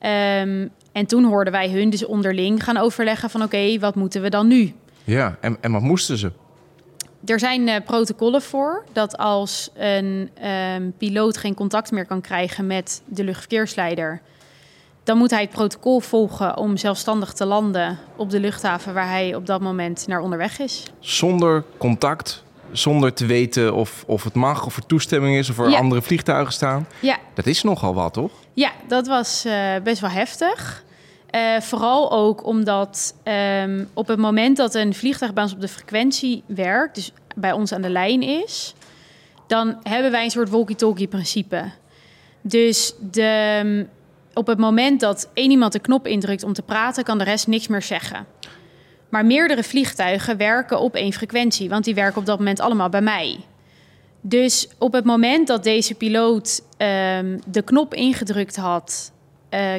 Um, 0.00 0.70
en 0.92 1.06
toen 1.06 1.24
hoorden 1.24 1.52
wij 1.52 1.70
hun 1.70 1.90
dus 1.90 2.04
onderling 2.04 2.64
gaan 2.64 2.76
overleggen 2.76 3.30
van 3.30 3.42
oké, 3.42 3.78
wat 3.78 3.94
moeten 3.94 4.22
we 4.22 4.28
dan 4.28 4.46
nu? 4.46 4.74
Ja, 5.06 5.36
en, 5.40 5.56
en 5.60 5.72
wat 5.72 5.82
moesten 5.82 6.18
ze? 6.18 6.32
Er 7.24 7.38
zijn 7.38 7.68
uh, 7.68 7.74
protocollen 7.84 8.42
voor 8.42 8.84
dat 8.92 9.16
als 9.18 9.70
een 9.74 10.30
um, 10.76 10.92
piloot 10.98 11.36
geen 11.36 11.54
contact 11.54 11.90
meer 11.90 12.06
kan 12.06 12.20
krijgen 12.20 12.66
met 12.66 13.02
de 13.04 13.24
luchtverkeersleider, 13.24 14.20
dan 15.04 15.18
moet 15.18 15.30
hij 15.30 15.40
het 15.40 15.50
protocol 15.50 16.00
volgen 16.00 16.56
om 16.56 16.76
zelfstandig 16.76 17.32
te 17.32 17.44
landen 17.46 17.98
op 18.16 18.30
de 18.30 18.40
luchthaven 18.40 18.94
waar 18.94 19.08
hij 19.08 19.34
op 19.34 19.46
dat 19.46 19.60
moment 19.60 20.06
naar 20.06 20.20
onderweg 20.20 20.58
is. 20.58 20.82
Zonder 21.00 21.64
contact, 21.78 22.42
zonder 22.72 23.12
te 23.12 23.26
weten 23.26 23.74
of, 23.74 24.04
of 24.06 24.24
het 24.24 24.34
mag, 24.34 24.66
of 24.66 24.76
er 24.76 24.86
toestemming 24.86 25.36
is, 25.36 25.50
of 25.50 25.58
er 25.58 25.70
Ja. 25.70 25.78
andere 25.78 26.02
vliegtuigen 26.02 26.52
staan. 26.52 26.86
Ja, 27.00 27.16
Dat 27.34 27.46
is 27.46 27.62
nogal 27.62 27.94
wat, 27.94 28.12
toch? 28.12 28.32
Ja, 28.52 28.70
dat 28.88 29.06
was 29.06 29.44
eh, 29.44 29.74
best 29.82 30.00
wel 30.00 30.10
heftig. 30.10 30.84
Eh, 31.36 31.60
vooral 31.60 32.12
ook 32.12 32.46
omdat 32.46 33.14
ehm, 33.22 33.84
op 33.94 34.06
het 34.06 34.18
moment 34.18 34.56
dat 34.56 34.74
een 34.74 34.94
vliegtuig 34.94 35.32
bij 35.32 35.42
ons 35.42 35.52
op 35.52 35.60
de 35.60 35.68
frequentie 35.68 36.42
werkt, 36.46 36.94
dus 36.94 37.12
bij 37.34 37.52
ons 37.52 37.72
aan 37.72 37.82
de 37.82 37.90
lijn 37.90 38.22
is, 38.22 38.74
dan 39.46 39.78
hebben 39.82 40.10
wij 40.10 40.24
een 40.24 40.30
soort 40.30 40.50
walkie-talkie 40.50 41.08
principe. 41.08 41.64
Dus 42.40 42.94
de, 43.10 43.86
op 44.34 44.46
het 44.46 44.58
moment 44.58 45.00
dat 45.00 45.30
één 45.34 45.50
iemand 45.50 45.72
de 45.72 45.78
knop 45.78 46.06
indrukt 46.06 46.42
om 46.42 46.52
te 46.52 46.62
praten, 46.62 47.04
kan 47.04 47.18
de 47.18 47.24
rest 47.24 47.46
niks 47.46 47.66
meer 47.66 47.82
zeggen. 47.82 48.26
Maar 49.08 49.26
meerdere 49.26 49.62
vliegtuigen 49.62 50.36
werken 50.36 50.80
op 50.80 50.94
één 50.94 51.12
frequentie, 51.12 51.68
want 51.68 51.84
die 51.84 51.94
werken 51.94 52.18
op 52.18 52.26
dat 52.26 52.38
moment 52.38 52.60
allemaal 52.60 52.88
bij 52.88 53.02
mij. 53.02 53.38
Dus 54.20 54.68
op 54.78 54.92
het 54.92 55.04
moment 55.04 55.46
dat 55.46 55.64
deze 55.64 55.94
piloot 55.94 56.62
ehm, 56.76 57.38
de 57.46 57.62
knop 57.62 57.94
ingedrukt 57.94 58.56
had, 58.56 59.12
eh, 59.48 59.74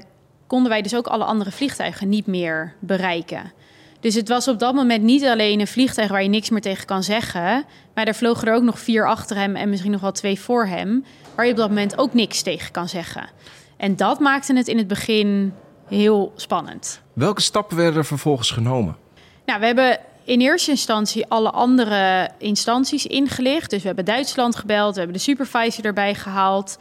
konden 0.48 0.70
wij 0.70 0.82
dus 0.82 0.96
ook 0.96 1.08
alle 1.08 1.24
andere 1.24 1.51
vliegtuigen 1.51 2.10
niet 2.10 2.27
meer 2.27 2.74
bereiken. 2.80 3.51
Dus 4.00 4.16
het 4.16 4.27
was 4.27 4.48
op 4.48 4.60
dat 4.60 4.74
moment 4.74 5.04
niet 5.04 5.25
alleen 5.25 5.60
een 5.60 5.68
vliegtuig 5.68 6.10
waar 6.10 6.24
je 6.24 6.30
niks 6.30 6.50
meer 6.50 6.62
tegen 6.62 6.86
kan 6.86 7.04
zeggen, 7.04 7.66
maar 7.94 8.08
er 8.08 8.16
vlogen 8.16 8.48
er 8.48 8.54
ook 8.54 8.63
nog 8.63 8.80
vier 8.80 9.08
achter 9.08 9.38
hem 9.38 9.56
en 9.56 9.70
misschien 9.70 9.92
nog 9.92 10.01
wel 10.01 10.12
twee 10.12 10.39
voor 10.39 10.66
hem, 10.66 11.06
waar 11.36 11.46
je 11.46 11.51
op 11.51 11.58
dat 11.58 11.70
moment 11.70 11.98
ook 11.98 12.13
niks 12.13 12.42
tegen 12.42 12.72
kan 12.72 12.89
zeggen. 12.89 13.30
En 13.77 13.96
dat 13.96 14.20
maakte 14.20 14.56
het 14.56 14.68
in 14.68 14.77
het 14.77 14.88
begin 14.88 15.54
heel 15.88 16.34
spannend. 16.36 17.01
Welke 17.13 17.42
stappen 17.42 17.77
werden 17.77 17.98
er 17.98 18.06
vervolgens 18.06 18.51
genomen? 18.51 18.98
Nou, 19.46 19.60
we 19.60 19.66
hebben 19.66 20.00
in 20.24 20.42
eerste 20.42 20.72
instantie 20.72 21.25
alle 21.27 21.51
andere 21.51 22.30
instanties 22.38 23.06
ingelicht. 23.06 23.70
Dus 23.70 23.82
we 23.82 23.88
hebben 23.88 24.06
Duitsland 24.06 24.56
gebeld, 24.56 24.94
we 24.94 25.00
hebben 25.00 25.18
de 25.18 25.24
supervisor 25.24 25.86
erbij 25.86 26.16
gehaald. 26.16 26.77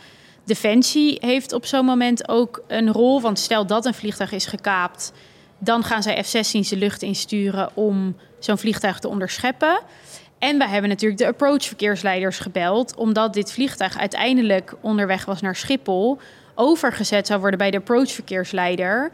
Defensie 0.47 1.17
heeft 1.21 1.53
op 1.53 1.67
zo'n 1.67 1.85
moment 1.85 2.29
ook 2.29 2.63
een 2.67 2.93
rol. 2.93 3.21
Want 3.21 3.39
stel 3.39 3.67
dat 3.67 3.85
een 3.85 3.95
vliegtuig 3.95 4.33
is 4.33 4.47
gekaapt, 4.47 5.13
dan 5.59 5.85
gaan 5.85 6.03
zij 6.03 6.23
F-16's 6.23 6.69
de 6.69 6.77
lucht 6.77 7.03
insturen 7.03 7.69
om 7.75 8.17
zo'n 8.39 8.59
vliegtuig 8.59 8.99
te 8.99 9.09
onderscheppen. 9.09 9.81
En 10.39 10.59
we 10.59 10.69
hebben 10.69 10.91
natuurlijk 10.91 11.21
de 11.21 11.27
approach-verkeersleiders 11.27 12.39
gebeld, 12.39 12.97
omdat 12.97 13.35
dit 13.35 13.53
vliegtuig 13.53 13.99
uiteindelijk 13.99 14.75
onderweg 14.81 15.25
was 15.25 15.41
naar 15.41 15.57
Schiphol, 15.57 16.19
overgezet 16.55 17.27
zou 17.27 17.41
worden 17.41 17.59
bij 17.59 17.71
de 17.71 17.77
approach-verkeersleider. 17.77 19.11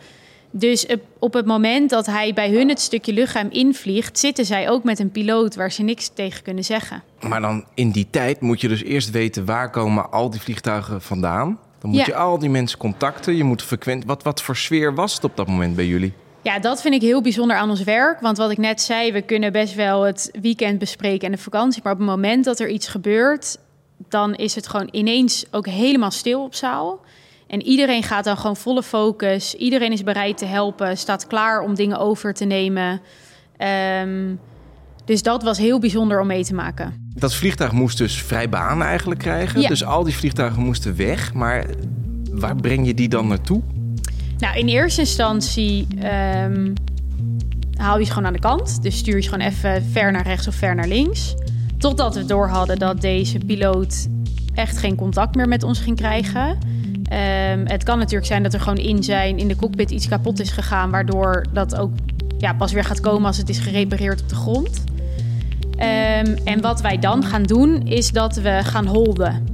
Dus 0.55 0.87
op- 1.19 1.35
het 1.35 1.47
moment 1.47 1.91
dat 1.91 2.07
hij 2.07 2.33
bij 2.35 2.51
hun 2.51 2.69
het 2.69 2.81
stukje 2.81 3.13
luchtruim 3.13 3.49
invliegt, 3.51 4.19
zitten 4.19 4.45
zij 4.45 4.71
ook 4.71 4.85
met 4.85 4.99
een 4.99 5.11
piloot 5.11 5.55
waar 5.55 5.73
ze 5.73 5.83
niks 5.83 6.09
tegen 6.15 6.43
kunnen 6.43 6.65
zeggen. 6.65 7.03
Maar 7.29 7.41
dan 7.41 7.65
in 7.75 7.91
die 7.91 8.07
tijd 8.11 8.41
moet 8.41 8.61
je 8.61 8.69
dus 8.69 8.83
eerst 8.83 9.11
weten 9.11 9.45
waar 9.45 9.71
komen 9.71 10.11
al 10.13 10.31
die 10.31 10.41
vliegtuigen 10.41 11.03
vandaan. 11.03 11.59
Dan 11.79 11.91
moet 11.91 11.99
Ja. 11.99 12.05
je 12.07 12.15
al 12.15 12.39
die 12.39 12.51
mensen 12.51 12.79
contacten. 12.79 13.37
Je 13.37 13.45
moet 13.45 13.63
frequent. 13.63 14.05
Wat, 14.05 14.23
wat 14.23 14.43
voor 14.43 14.57
sfeer 14.57 14.95
was 14.95 15.15
het 15.15 15.25
op 15.25 15.37
dat 15.37 15.47
moment 15.47 15.77
bij 15.77 15.87
jullie? 15.87 16.13
Ja, 16.43 16.59
dat 16.59 16.81
vind 16.83 16.95
ik 16.95 17.01
heel 17.01 17.23
bijzonder 17.23 17.57
aan 17.57 17.71
ons 17.71 17.83
werk. 17.83 18.21
Want 18.21 18.37
wat 18.37 18.51
ik 18.51 18.59
net 18.59 18.81
zei, 18.81 19.13
we 19.13 19.23
kunnen 19.23 19.53
best 19.53 19.75
wel 19.75 20.03
het 20.03 20.31
weekend 20.41 20.79
bespreken 20.79 21.27
en 21.27 21.33
de 21.33 21.39
vakantie. 21.43 21.81
Maar 21.85 21.93
op 21.93 21.99
het 21.99 22.09
moment 22.09 22.45
dat 22.45 22.61
er 22.61 22.69
iets 22.69 22.89
gebeurt, 22.89 23.59
dan 24.09 24.35
is 24.35 24.55
het 24.55 24.67
gewoon 24.69 24.89
ineens 24.91 25.45
ook 25.51 25.67
helemaal 25.67 26.11
stil 26.11 26.43
op 26.45 26.55
zaal. 26.55 27.01
En 27.53 27.63
iedereen 27.63 28.03
gaat 28.03 28.25
dan 28.25 28.37
gewoon 28.37 28.57
volle 28.57 28.83
focus. 28.83 29.55
Iedereen 29.55 29.93
is 29.93 30.03
bereid 30.03 30.39
te 30.39 30.45
helpen, 30.45 30.99
staat 30.99 31.27
klaar 31.27 31.61
om 31.61 31.75
dingen 31.75 31.99
over 31.99 32.35
te 32.35 32.45
nemen. 32.45 33.01
Ehm, 33.57 34.35
dus 35.05 35.23
dat 35.23 35.43
was 35.43 35.59
heel 35.59 35.79
bijzonder 35.79 36.21
om 36.21 36.27
mee 36.27 36.45
te 36.45 36.55
maken. 36.55 37.11
Dat 37.15 37.35
vliegtuig 37.35 37.73
moest 37.73 37.99
dus 37.99 38.23
vrij 38.23 38.49
baan 38.49 38.83
eigenlijk 38.83 39.21
krijgen. 39.21 39.61
Ja. 39.61 39.69
Dus 39.69 39.85
al 39.85 40.05
die 40.05 40.15
vliegtuigen 40.15 40.63
moesten 40.63 40.97
weg. 40.97 41.33
Maar 41.33 41.67
waar 42.31 42.57
breng 42.57 42.87
je 42.87 42.95
die 42.95 43.09
dan 43.09 43.27
naartoe? 43.27 43.63
Nou, 44.39 44.59
in 44.59 44.69
eerste 44.69 45.01
instantie 45.01 45.87
ehm, 46.01 46.73
haal 47.77 47.99
je 47.99 48.05
ze 48.05 48.13
gewoon 48.13 48.27
aan 48.27 48.33
de 48.33 48.39
kant. 48.39 48.83
Dus 48.83 48.97
stuur 48.99 49.17
je 49.17 49.23
ze 49.23 49.29
gewoon 49.29 49.47
even 49.47 49.85
ver 49.85 50.13
naar 50.13 50.27
rechts 50.27 50.49
of 50.49 50.55
ver 50.55 50.75
naar 50.75 50.89
links. 50.89 51.35
Totdat 51.79 52.15
we 52.15 52.25
door 52.25 52.49
hadden 52.49 52.79
dat 52.79 53.01
deze 53.01 53.39
piloot 53.39 54.07
echt 54.55 54.79
geen 54.79 54.97
contact 54.97 55.35
meer 55.35 55.49
met 55.49 55.63
ons 55.63 55.81
ging 55.81 55.97
krijgen. 55.97 56.59
Ehm, 57.13 57.67
het 57.67 57.83
kan 57.85 57.99
natuurlijk 57.99 58.27
zijn 58.27 58.43
dat 58.43 58.55
er 58.55 58.61
gewoon 58.61 58.79
in 58.79 59.03
zijn 59.03 59.39
in 59.39 59.49
de 59.49 59.57
cockpit 59.57 59.91
iets 59.91 60.09
kapot 60.09 60.41
is 60.41 60.51
gegaan, 60.51 60.91
waardoor 60.91 61.45
dat 61.53 61.77
ook 61.77 61.91
ja, 62.39 62.53
pas 62.55 62.73
weer 62.73 62.85
gaat 62.85 63.01
komen 63.01 63.27
als 63.27 63.37
het 63.37 63.49
is 63.49 63.59
gerepareerd 63.59 64.21
op 64.21 64.29
de 64.29 64.35
grond. 64.35 64.85
Ehm, 65.77 66.37
en 66.45 66.61
wat 66.61 66.81
wij 66.81 66.99
dan 66.99 67.25
gaan 67.25 67.43
doen, 67.43 67.87
is 67.87 68.11
dat 68.11 68.37
we 68.37 68.61
gaan 68.63 68.87
holden. 68.87 69.47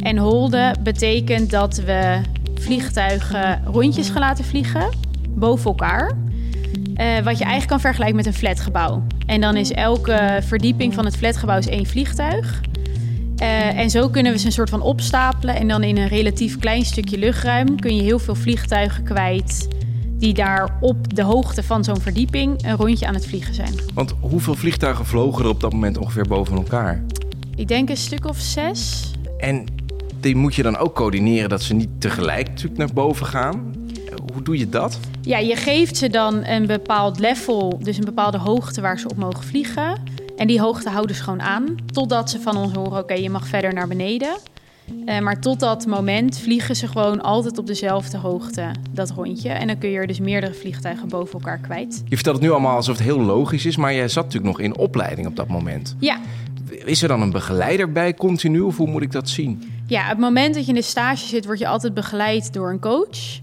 En 0.00 0.16
holden 0.16 0.82
betekent 0.82 1.50
dat 1.50 1.76
we 1.76 2.20
vliegtuigen 2.54 3.62
rondjes 3.64 4.08
gaan 4.08 4.20
laten 4.20 4.44
vliegen, 4.44 4.88
boven 5.28 5.70
elkaar. 5.70 6.12
Eh, 6.94 7.06
wat 7.06 7.38
je 7.38 7.44
eigenlijk 7.44 7.66
kan 7.66 7.80
vergelijken 7.80 8.16
met 8.16 8.26
een 8.26 8.34
flatgebouw. 8.34 9.02
En 9.26 9.40
dan 9.40 9.56
is 9.56 9.72
elke 9.72 10.38
verdieping 10.42 10.94
van 10.94 11.04
het 11.04 11.16
flatgebouw 11.16 11.58
is 11.58 11.68
één 11.68 11.86
vliegtuig. 11.86 12.60
Eh, 13.40 13.78
en 13.78 13.90
zo 13.90 14.08
kunnen 14.08 14.32
we 14.32 14.38
ze 14.38 14.46
een 14.46 14.52
soort 14.52 14.70
van 14.70 14.82
opstapelen. 14.82 15.56
En 15.56 15.68
dan 15.68 15.82
in 15.82 15.96
een 15.96 16.08
relatief 16.08 16.58
klein 16.58 16.84
stukje 16.84 17.18
luchtruim 17.18 17.80
kun 17.80 17.96
je 17.96 18.02
heel 18.02 18.18
veel 18.18 18.34
vliegtuigen 18.34 19.04
kwijt. 19.04 19.68
Die 20.18 20.34
daar 20.34 20.78
op 20.80 21.14
de 21.14 21.22
hoogte 21.22 21.62
van 21.62 21.84
zo'n 21.84 22.00
verdieping 22.00 22.64
een 22.64 22.76
rondje 22.76 23.06
aan 23.06 23.14
het 23.14 23.26
vliegen 23.26 23.54
zijn. 23.54 23.74
Want 23.94 24.14
hoeveel 24.20 24.54
vliegtuigen 24.54 25.06
vlogen 25.06 25.44
er 25.44 25.50
op 25.50 25.60
dat 25.60 25.72
moment 25.72 25.98
ongeveer 25.98 26.26
boven 26.28 26.56
elkaar? 26.56 27.02
Ik 27.56 27.68
denk 27.68 27.88
een 27.88 27.96
stuk 27.96 28.28
of 28.28 28.38
zes. 28.38 29.10
En 29.38 29.64
die 30.20 30.36
moet 30.36 30.54
je 30.54 30.62
dan 30.62 30.76
ook 30.76 30.94
coördineren 30.94 31.48
dat 31.48 31.62
ze 31.62 31.74
niet 31.74 31.88
tegelijk 31.98 32.48
natuurlijk 32.48 32.78
naar 32.78 32.92
boven 32.92 33.26
gaan. 33.26 33.74
Hoe 34.32 34.42
doe 34.42 34.58
je 34.58 34.68
dat? 34.68 34.98
Ja, 35.22 35.38
je 35.38 35.56
geeft 35.56 35.96
ze 35.96 36.08
dan 36.08 36.44
een 36.44 36.66
bepaald 36.66 37.18
level, 37.18 37.78
dus 37.82 37.98
een 37.98 38.04
bepaalde 38.04 38.38
hoogte 38.38 38.80
waar 38.80 38.98
ze 38.98 39.08
op 39.08 39.16
mogen 39.16 39.44
vliegen. 39.44 39.98
En 40.40 40.46
die 40.46 40.60
hoogte 40.60 40.90
houden 40.90 41.16
ze 41.16 41.22
gewoon 41.22 41.42
aan, 41.42 41.76
totdat 41.92 42.30
ze 42.30 42.40
van 42.40 42.56
ons 42.56 42.72
horen: 42.72 42.98
oké, 42.98 43.14
je 43.14 43.30
mag 43.30 43.46
verder 43.46 43.74
naar 43.74 43.88
beneden. 43.88 44.38
Uh, 45.06 45.18
maar 45.18 45.40
tot 45.40 45.60
dat 45.60 45.86
moment 45.86 46.38
vliegen 46.38 46.76
ze 46.76 46.88
gewoon 46.88 47.20
altijd 47.20 47.58
op 47.58 47.66
dezelfde 47.66 48.18
hoogte, 48.18 48.70
dat 48.90 49.10
rondje. 49.10 49.48
En 49.48 49.66
dan 49.66 49.78
kun 49.78 49.90
je 49.90 49.98
er 49.98 50.06
dus 50.06 50.20
meerdere 50.20 50.54
vliegtuigen 50.54 51.08
boven 51.08 51.32
elkaar 51.32 51.58
kwijt. 51.58 52.02
Je 52.08 52.14
vertelt 52.14 52.36
het 52.36 52.44
nu 52.44 52.50
allemaal 52.50 52.76
alsof 52.76 52.96
het 52.96 53.04
heel 53.04 53.20
logisch 53.20 53.66
is, 53.66 53.76
maar 53.76 53.94
jij 53.94 54.08
zat 54.08 54.24
natuurlijk 54.24 54.56
nog 54.56 54.66
in 54.66 54.76
opleiding 54.76 55.26
op 55.26 55.36
dat 55.36 55.48
moment. 55.48 55.96
Ja. 55.98 56.20
Is 56.84 57.02
er 57.02 57.08
dan 57.08 57.22
een 57.22 57.30
begeleider 57.30 57.92
bij 57.92 58.14
continu 58.14 58.60
of 58.60 58.76
hoe 58.76 58.88
moet 58.88 59.02
ik 59.02 59.12
dat 59.12 59.28
zien? 59.28 59.70
Ja, 59.86 60.02
op 60.02 60.08
het 60.08 60.18
moment 60.18 60.54
dat 60.54 60.62
je 60.62 60.68
in 60.68 60.78
de 60.78 60.82
stage 60.82 61.26
zit, 61.26 61.44
word 61.44 61.58
je 61.58 61.68
altijd 61.68 61.94
begeleid 61.94 62.52
door 62.52 62.70
een 62.70 62.80
coach. 62.80 63.38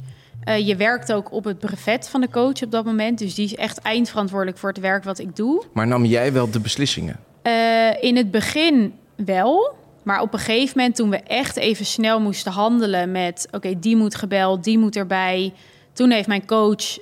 Uh, 0.48 0.68
je 0.68 0.76
werkt 0.76 1.14
ook 1.14 1.32
op 1.32 1.44
het 1.44 1.60
brevet 1.60 2.10
van 2.10 2.22
de 2.22 2.30
coach 2.30 2.64
op 2.64 2.72
dat 2.72 2.86
moment. 2.86 3.20
Dus 3.20 3.36
die 3.36 3.46
is 3.46 3.56
echt 3.56 3.82
eindverantwoordelijk 3.82 4.58
voor 4.58 4.70
het 4.70 4.80
werk 4.80 5.04
wat 5.04 5.20
ik 5.20 5.36
doe. 5.36 5.64
Maar 5.74 5.88
nam 5.88 6.06
jij 6.06 6.34
wel 6.34 6.52
de 6.52 6.60
beslissingen? 6.60 7.20
Uh, 7.44 8.04
in 8.04 8.16
het 8.16 8.32
begin 8.32 8.94
wel. 9.16 9.76
Maar 10.04 10.22
op 10.22 10.34
een 10.34 10.40
gegeven 10.40 10.78
moment, 10.78 10.96
toen 10.96 11.10
we 11.10 11.18
echt 11.18 11.58
even 11.58 11.86
snel 11.86 12.20
moesten 12.20 12.52
handelen 12.52 13.12
met: 13.12 13.48
oké, 13.52 13.80
die 13.80 13.96
moet 13.96 14.16
gebeld, 14.16 14.64
die 14.64 14.78
moet 14.78 14.96
erbij. 14.96 15.54
Toen 15.94 16.12
heeft 16.12 16.28
mijn 16.28 16.46
coach 16.46 16.98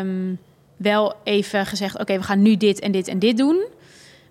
um, 0.00 0.38
wel 0.76 1.14
even 1.24 1.66
gezegd: 1.66 1.98
oké, 1.98 2.16
we 2.16 2.22
gaan 2.22 2.42
nu 2.42 2.56
dit 2.56 2.78
en 2.78 2.92
dit 2.92 3.08
en 3.08 3.18
dit 3.18 3.36
doen. 3.36 3.66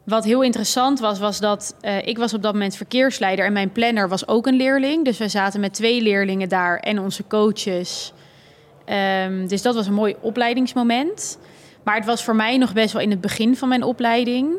Wat 0.03 0.23
heel 0.23 0.43
interessant 0.43 0.99
was, 0.99 1.19
was 1.19 1.39
dat 1.39 1.75
uh, 1.81 2.07
ik 2.07 2.17
was 2.17 2.33
op 2.33 2.41
dat 2.41 2.53
moment 2.53 2.75
verkeersleider 2.75 3.45
en 3.45 3.53
mijn 3.53 3.71
planner 3.71 4.09
was 4.09 4.27
ook 4.27 4.47
een 4.47 4.55
leerling. 4.55 5.05
Dus 5.05 5.17
we 5.17 5.27
zaten 5.27 5.59
met 5.59 5.73
twee 5.73 6.01
leerlingen 6.01 6.49
daar 6.49 6.77
en 6.77 6.99
onze 6.99 7.23
coaches. 7.27 8.13
Um, 8.89 9.47
dus 9.47 9.61
dat 9.61 9.75
was 9.75 9.87
een 9.87 9.93
mooi 9.93 10.15
opleidingsmoment. 10.21 11.39
Maar 11.83 11.95
het 11.95 12.05
was 12.05 12.23
voor 12.23 12.35
mij 12.35 12.57
nog 12.57 12.73
best 12.73 12.93
wel 12.93 13.01
in 13.01 13.09
het 13.09 13.21
begin 13.21 13.55
van 13.55 13.69
mijn 13.69 13.83
opleiding. 13.83 14.49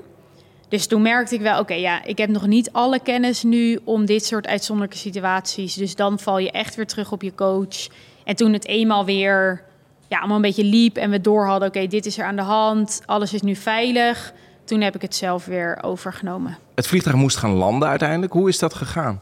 Dus 0.69 0.87
toen 0.87 1.03
merkte 1.03 1.35
ik 1.35 1.41
wel, 1.41 1.59
oké, 1.61 1.75
ja, 1.75 2.05
ik 2.05 2.19
heb 2.19 2.29
nog 2.29 2.47
niet 2.47 2.73
alle 2.73 3.01
kennis 3.01 3.43
nu 3.43 3.79
om 3.85 4.07
dit 4.07 4.25
soort 4.25 4.47
uitzonderlijke 4.47 5.01
situaties. 5.01 5.75
Dus 5.75 5.95
dan 5.95 6.19
val 6.19 6.39
je 6.39 6.51
echt 6.51 6.75
weer 6.75 6.87
terug 6.87 7.13
op 7.13 7.23
je 7.23 7.35
coach. 7.35 7.89
En 8.25 8.37
toen 8.37 8.53
het 8.53 8.67
eenmaal 8.67 9.05
weer 9.05 9.63
ja, 10.09 10.19
allemaal 10.19 10.37
een 10.37 10.43
beetje 10.43 10.65
liep 10.65 10.97
en 10.97 11.11
we 11.11 11.21
door 11.21 11.47
hadden, 11.47 11.69
oké, 11.69 11.87
dit 11.87 12.07
is 12.07 12.19
er 12.19 12.25
aan 12.25 12.37
de 12.37 12.43
hand, 12.43 13.03
alles 13.07 13.33
is 13.33 13.43
nu 13.43 13.55
veilig. 13.55 14.33
Toen 14.65 14.81
heb 14.81 14.95
ik 14.95 15.03
het 15.03 15.15
zelf 15.15 15.45
weer 15.45 15.79
overgenomen. 15.83 16.59
Het 16.75 16.87
vliegtuig 16.87 17.17
moest 17.17 17.37
gaan 17.37 17.53
landen 17.53 17.89
uiteindelijk. 17.89 18.33
Hoe 18.33 18.49
is 18.49 18.59
dat 18.59 18.75
gegaan? 18.75 19.21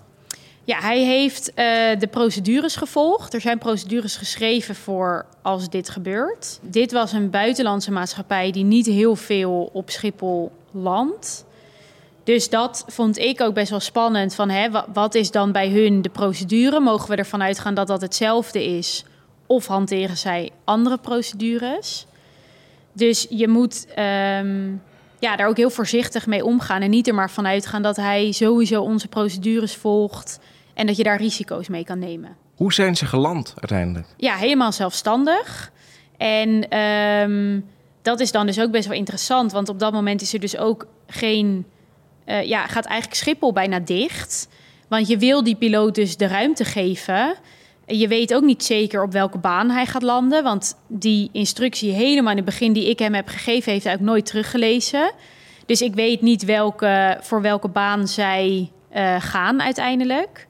Ja, 0.66 0.80
hij 0.80 1.04
heeft 1.04 1.48
uh, 1.48 1.54
de 1.98 2.08
procedures 2.10 2.76
gevolgd. 2.76 3.34
Er 3.34 3.40
zijn 3.40 3.58
procedures 3.58 4.16
geschreven 4.16 4.74
voor 4.74 5.26
als 5.42 5.68
dit 5.68 5.88
gebeurt. 5.88 6.58
Dit 6.62 6.92
was 6.92 7.12
een 7.12 7.30
buitenlandse 7.30 7.92
maatschappij 7.92 8.50
die 8.50 8.64
niet 8.64 8.86
heel 8.86 9.16
veel 9.16 9.70
op 9.72 9.90
Schiphol 9.90 10.52
landt. 10.70 11.44
Dus 12.24 12.48
dat 12.48 12.84
vond 12.86 13.18
ik 13.18 13.40
ook 13.40 13.54
best 13.54 13.70
wel 13.70 13.80
spannend. 13.80 14.34
Van, 14.34 14.48
hè, 14.48 14.68
wat 14.92 15.14
is 15.14 15.30
dan 15.30 15.52
bij 15.52 15.70
hun 15.70 16.02
de 16.02 16.08
procedure? 16.08 16.80
Mogen 16.80 17.10
we 17.10 17.16
ervan 17.16 17.42
uitgaan 17.42 17.74
dat 17.74 17.86
dat 17.86 18.00
hetzelfde 18.00 18.64
is? 18.64 19.04
Of 19.46 19.66
hanteren 19.66 20.16
zij 20.16 20.50
andere 20.64 20.98
procedures? 20.98 22.06
Dus 22.92 23.26
je 23.30 23.48
moet 23.48 23.86
um, 23.98 24.82
ja, 25.18 25.36
daar 25.36 25.48
ook 25.48 25.56
heel 25.56 25.70
voorzichtig 25.70 26.26
mee 26.26 26.44
omgaan. 26.44 26.82
En 26.82 26.90
niet 26.90 27.08
er 27.08 27.14
maar 27.14 27.30
vanuit 27.30 27.66
gaan 27.66 27.82
dat 27.82 27.96
hij 27.96 28.32
sowieso 28.32 28.82
onze 28.82 29.08
procedures 29.08 29.74
volgt. 29.74 30.38
En 30.76 30.86
dat 30.86 30.96
je 30.96 31.02
daar 31.02 31.16
risico's 31.16 31.68
mee 31.68 31.84
kan 31.84 31.98
nemen. 31.98 32.36
Hoe 32.56 32.72
zijn 32.72 32.96
ze 32.96 33.06
geland 33.06 33.54
uiteindelijk? 33.56 34.06
Ja, 34.16 34.34
helemaal 34.34 34.72
zelfstandig. 34.72 35.72
En 36.16 36.78
um, 36.78 37.64
dat 38.02 38.20
is 38.20 38.32
dan 38.32 38.46
dus 38.46 38.60
ook 38.60 38.70
best 38.70 38.88
wel 38.88 38.96
interessant. 38.96 39.52
Want 39.52 39.68
op 39.68 39.78
dat 39.78 39.92
moment 39.92 40.22
is 40.22 40.32
er 40.32 40.40
dus 40.40 40.56
ook 40.56 40.86
geen. 41.06 41.66
Uh, 42.26 42.42
ja, 42.42 42.66
gaat 42.66 42.84
eigenlijk 42.84 43.20
Schiphol 43.20 43.52
bijna 43.52 43.78
dicht. 43.78 44.48
Want 44.88 45.08
je 45.08 45.18
wil 45.18 45.44
die 45.44 45.56
piloot 45.56 45.94
dus 45.94 46.16
de 46.16 46.26
ruimte 46.26 46.64
geven. 46.64 47.34
Je 47.86 48.08
weet 48.08 48.34
ook 48.34 48.42
niet 48.42 48.64
zeker 48.64 49.02
op 49.02 49.12
welke 49.12 49.38
baan 49.38 49.70
hij 49.70 49.86
gaat 49.86 50.02
landen. 50.02 50.42
Want 50.42 50.76
die 50.86 51.28
instructie 51.32 51.92
helemaal 51.92 52.30
in 52.30 52.36
het 52.36 52.46
begin 52.46 52.72
die 52.72 52.88
ik 52.88 52.98
hem 52.98 53.14
heb 53.14 53.28
gegeven, 53.28 53.72
heeft 53.72 53.84
hij 53.84 53.94
ook 53.94 54.00
nooit 54.00 54.26
teruggelezen. 54.26 55.12
Dus 55.66 55.82
ik 55.82 55.94
weet 55.94 56.20
niet 56.20 56.44
welke, 56.44 57.18
voor 57.20 57.42
welke 57.42 57.68
baan 57.68 58.08
zij 58.08 58.70
uh, 58.96 59.16
gaan 59.18 59.62
uiteindelijk. 59.62 60.46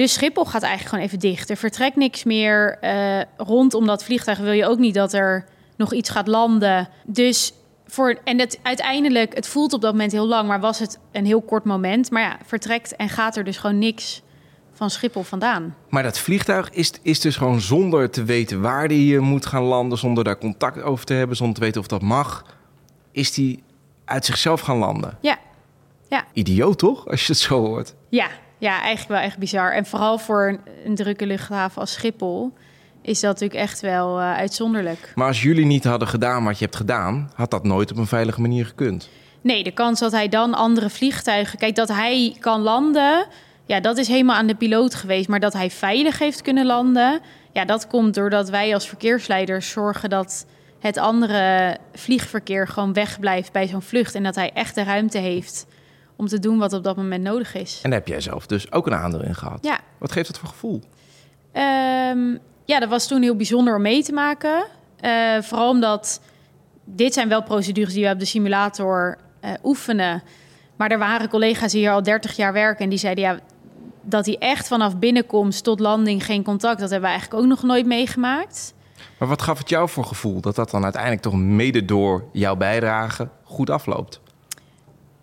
Dus 0.00 0.12
Schiphol 0.12 0.44
gaat 0.44 0.62
eigenlijk 0.62 0.88
gewoon 0.88 1.04
even 1.04 1.18
dicht. 1.18 1.50
Er 1.50 1.56
vertrekt 1.56 1.96
niks 1.96 2.24
meer. 2.24 2.78
Uh, 2.82 3.20
rondom 3.36 3.86
dat 3.86 4.04
vliegtuig 4.04 4.38
wil 4.38 4.52
je 4.52 4.66
ook 4.66 4.78
niet 4.78 4.94
dat 4.94 5.12
er 5.12 5.44
nog 5.76 5.92
iets 5.92 6.10
gaat 6.10 6.26
landen. 6.26 6.88
Dus 7.06 7.52
voor, 7.86 8.18
en 8.24 8.38
het, 8.38 8.58
uiteindelijk, 8.62 9.34
het 9.34 9.48
voelt 9.48 9.72
op 9.72 9.80
dat 9.80 9.92
moment 9.92 10.12
heel 10.12 10.26
lang, 10.26 10.48
maar 10.48 10.60
was 10.60 10.78
het 10.78 10.98
een 11.12 11.26
heel 11.26 11.42
kort 11.42 11.64
moment. 11.64 12.10
Maar 12.10 12.22
ja, 12.22 12.38
vertrekt 12.46 12.96
en 12.96 13.08
gaat 13.08 13.36
er 13.36 13.44
dus 13.44 13.56
gewoon 13.56 13.78
niks 13.78 14.22
van 14.72 14.90
Schiphol 14.90 15.22
vandaan. 15.22 15.76
Maar 15.88 16.02
dat 16.02 16.18
vliegtuig 16.18 16.70
is, 16.70 16.92
is 17.02 17.20
dus 17.20 17.36
gewoon 17.36 17.60
zonder 17.60 18.10
te 18.10 18.24
weten 18.24 18.60
waar 18.60 18.88
die 18.88 19.18
moet 19.18 19.46
gaan 19.46 19.62
landen, 19.62 19.98
zonder 19.98 20.24
daar 20.24 20.38
contact 20.38 20.82
over 20.82 21.04
te 21.04 21.14
hebben, 21.14 21.36
zonder 21.36 21.54
te 21.54 21.64
weten 21.64 21.80
of 21.80 21.86
dat 21.86 22.02
mag, 22.02 22.44
is 23.12 23.32
die 23.32 23.62
uit 24.04 24.24
zichzelf 24.24 24.60
gaan 24.60 24.78
landen. 24.78 25.18
Ja. 25.20 25.38
ja. 26.08 26.24
Idioot 26.32 26.78
toch, 26.78 27.08
als 27.08 27.26
je 27.26 27.32
het 27.32 27.42
zo 27.42 27.66
hoort? 27.66 27.94
Ja, 28.08 28.28
ja 28.60 28.80
eigenlijk 28.80 29.08
wel 29.08 29.28
echt 29.28 29.38
bizar. 29.38 29.72
En 29.72 29.86
vooral 29.86 30.18
voor 30.18 30.48
een, 30.48 30.60
een 30.84 30.94
drukke 30.94 31.26
luchthaven 31.26 31.80
als 31.80 31.92
Schiphol 31.92 32.52
is 33.02 33.20
dat 33.20 33.32
natuurlijk 33.32 33.60
echt 33.60 33.80
wel 33.80 34.18
uh, 34.18 34.36
uitzonderlijk. 34.36 35.12
Maar 35.14 35.26
als 35.26 35.42
jullie 35.42 35.66
niet 35.66 35.84
hadden 35.84 36.08
gedaan 36.08 36.44
wat 36.44 36.58
je 36.58 36.64
hebt 36.64 36.76
gedaan, 36.76 37.30
had 37.34 37.50
dat 37.50 37.64
nooit 37.64 37.90
op 37.90 37.96
een 37.96 38.06
veilige 38.06 38.40
manier 38.40 38.66
gekund. 38.66 39.08
Nee, 39.40 39.64
de 39.64 39.70
kans 39.70 40.00
dat 40.00 40.12
hij 40.12 40.28
dan 40.28 40.54
andere 40.54 40.90
vliegtuigen. 40.90 41.58
Kijk, 41.58 41.74
dat 41.74 41.88
hij 41.88 42.36
kan 42.40 42.60
landen, 42.60 43.26
ja, 43.66 43.80
dat 43.80 43.96
is 43.96 44.08
helemaal 44.08 44.36
aan 44.36 44.46
de 44.46 44.54
piloot 44.54 44.94
geweest. 44.94 45.28
Maar 45.28 45.40
dat 45.40 45.52
hij 45.52 45.70
veilig 45.70 46.18
heeft 46.18 46.42
kunnen 46.42 46.66
landen, 46.66 47.20
ja, 47.52 47.64
dat 47.64 47.86
komt 47.86 48.14
doordat 48.14 48.50
wij 48.50 48.74
als 48.74 48.88
verkeersleiders 48.88 49.70
zorgen 49.70 50.10
dat 50.10 50.46
het 50.80 50.98
andere 50.98 51.76
vliegverkeer 51.94 52.68
gewoon 52.68 52.92
wegblijft 52.92 53.52
bij 53.52 53.66
zo'n 53.66 53.82
vlucht. 53.82 54.14
En 54.14 54.22
dat 54.22 54.34
hij 54.34 54.50
echt 54.54 54.74
de 54.74 54.82
ruimte 54.82 55.18
heeft 55.18 55.66
om 56.20 56.26
te 56.26 56.38
doen 56.38 56.58
wat 56.58 56.72
op 56.72 56.84
dat 56.84 56.96
moment 56.96 57.22
nodig 57.22 57.54
is. 57.54 57.80
En 57.82 57.90
daar 57.90 57.98
heb 57.98 58.08
jij 58.08 58.20
zelf 58.20 58.46
dus 58.46 58.72
ook 58.72 58.86
een 58.86 58.94
aandeel 58.94 59.22
in 59.22 59.34
gehad. 59.34 59.58
Ja. 59.64 59.78
Wat 59.98 60.12
geeft 60.12 60.26
dat 60.26 60.38
voor 60.38 60.48
gevoel? 60.48 60.80
Um, 61.52 62.38
ja, 62.64 62.80
dat 62.80 62.88
was 62.88 63.06
toen 63.06 63.22
heel 63.22 63.36
bijzonder 63.36 63.74
om 63.74 63.82
mee 63.82 64.02
te 64.02 64.12
maken. 64.12 64.64
Uh, 65.04 65.42
vooral 65.42 65.70
omdat 65.70 66.20
dit 66.84 67.14
zijn 67.14 67.28
wel 67.28 67.42
procedures 67.42 67.92
die 67.92 68.04
we 68.04 68.12
op 68.12 68.18
de 68.18 68.24
simulator 68.24 69.18
uh, 69.44 69.50
oefenen. 69.64 70.22
Maar 70.76 70.90
er 70.90 70.98
waren 70.98 71.28
collega's 71.28 71.72
die 71.72 71.80
hier 71.80 71.90
al 71.90 72.02
30 72.02 72.36
jaar 72.36 72.52
werken 72.52 72.84
en 72.84 72.90
die 72.90 72.98
zeiden 72.98 73.24
ja, 73.24 73.38
dat 74.02 74.26
hij 74.26 74.38
echt 74.38 74.68
vanaf 74.68 74.98
binnenkomst 74.98 75.64
tot 75.64 75.80
landing 75.80 76.24
geen 76.24 76.42
contact, 76.42 76.80
dat 76.80 76.90
hebben 76.90 77.08
we 77.08 77.14
eigenlijk 77.14 77.42
ook 77.42 77.48
nog 77.48 77.62
nooit 77.62 77.86
meegemaakt. 77.86 78.74
Maar 79.18 79.28
wat 79.28 79.42
gaf 79.42 79.58
het 79.58 79.68
jou 79.68 79.88
voor 79.88 80.04
gevoel 80.04 80.40
dat 80.40 80.54
dat 80.54 80.70
dan 80.70 80.82
uiteindelijk 80.82 81.22
toch 81.22 81.36
mede 81.36 81.84
door 81.84 82.24
jouw 82.32 82.56
bijdrage 82.56 83.28
goed 83.44 83.70
afloopt? 83.70 84.20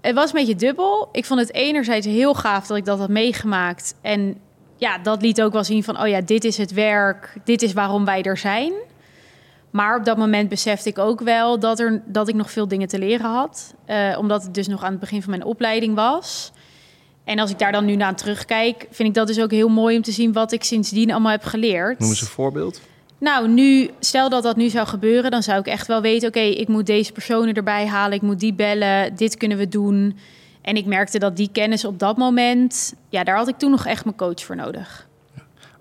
Het 0.07 0.15
was 0.15 0.27
een 0.27 0.39
beetje 0.39 0.55
dubbel. 0.55 1.09
Ik 1.11 1.25
vond 1.25 1.39
het 1.39 1.53
enerzijds 1.53 2.05
heel 2.05 2.33
gaaf 2.33 2.67
dat 2.67 2.77
ik 2.77 2.85
dat 2.85 2.99
had 2.99 3.09
meegemaakt. 3.09 3.95
En 4.01 4.37
ja, 4.77 4.97
dat 4.97 5.21
liet 5.21 5.41
ook 5.41 5.53
wel 5.53 5.63
zien 5.63 5.83
van, 5.83 6.01
oh 6.01 6.07
ja, 6.07 6.21
dit 6.21 6.43
is 6.43 6.57
het 6.57 6.71
werk, 6.71 7.37
dit 7.43 7.61
is 7.61 7.73
waarom 7.73 8.05
wij 8.05 8.23
er 8.23 8.37
zijn. 8.37 8.73
Maar 9.69 9.97
op 9.97 10.05
dat 10.05 10.17
moment 10.17 10.49
besefte 10.49 10.89
ik 10.89 10.97
ook 10.97 11.21
wel 11.21 11.59
dat, 11.59 11.79
er, 11.79 12.03
dat 12.05 12.27
ik 12.27 12.35
nog 12.35 12.51
veel 12.51 12.67
dingen 12.67 12.87
te 12.87 12.99
leren 12.99 13.29
had. 13.29 13.73
Uh, 13.87 14.17
omdat 14.19 14.43
het 14.43 14.53
dus 14.53 14.67
nog 14.67 14.83
aan 14.83 14.91
het 14.91 14.99
begin 14.99 15.21
van 15.21 15.29
mijn 15.29 15.43
opleiding 15.43 15.95
was. 15.95 16.51
En 17.23 17.39
als 17.39 17.51
ik 17.51 17.59
daar 17.59 17.71
dan 17.71 17.85
nu 17.85 17.95
naar 17.95 18.15
terugkijk, 18.15 18.87
vind 18.91 19.09
ik 19.09 19.15
dat 19.15 19.27
dus 19.27 19.39
ook 19.39 19.51
heel 19.51 19.69
mooi 19.69 19.95
om 19.95 20.03
te 20.03 20.11
zien 20.11 20.33
wat 20.33 20.51
ik 20.51 20.63
sindsdien 20.63 21.11
allemaal 21.11 21.31
heb 21.31 21.43
geleerd. 21.43 21.99
Noem 21.99 22.09
eens 22.09 22.21
een 22.21 22.27
voorbeeld. 22.27 22.81
Nou, 23.17 23.47
nu, 23.47 23.89
stel 23.99 24.29
dat 24.29 24.43
dat 24.43 24.55
nu 24.55 24.69
zou 24.69 24.87
gebeuren, 24.87 25.31
dan 25.31 25.43
zou 25.43 25.59
ik 25.59 25.65
echt 25.67 25.87
wel 25.87 26.01
weten: 26.01 26.27
oké, 26.27 26.39
ik 26.39 26.67
moet 26.67 26.85
deze 26.85 27.11
personen 27.11 27.53
erbij 27.53 27.87
halen, 27.87 28.15
ik 28.17 28.21
moet 28.21 28.39
die 28.39 28.53
bellen, 28.53 29.15
dit 29.15 29.37
kunnen 29.37 29.57
we 29.57 29.67
doen. 29.67 30.17
En 30.61 30.75
ik 30.75 30.85
merkte 30.85 31.19
dat 31.19 31.37
die 31.37 31.49
kennis 31.51 31.85
op 31.85 31.99
dat 31.99 32.17
moment, 32.17 32.93
ja, 33.09 33.23
daar 33.23 33.37
had 33.37 33.47
ik 33.47 33.57
toen 33.57 33.71
nog 33.71 33.85
echt 33.85 34.03
mijn 34.05 34.17
coach 34.17 34.43
voor 34.43 34.55
nodig. 34.55 35.07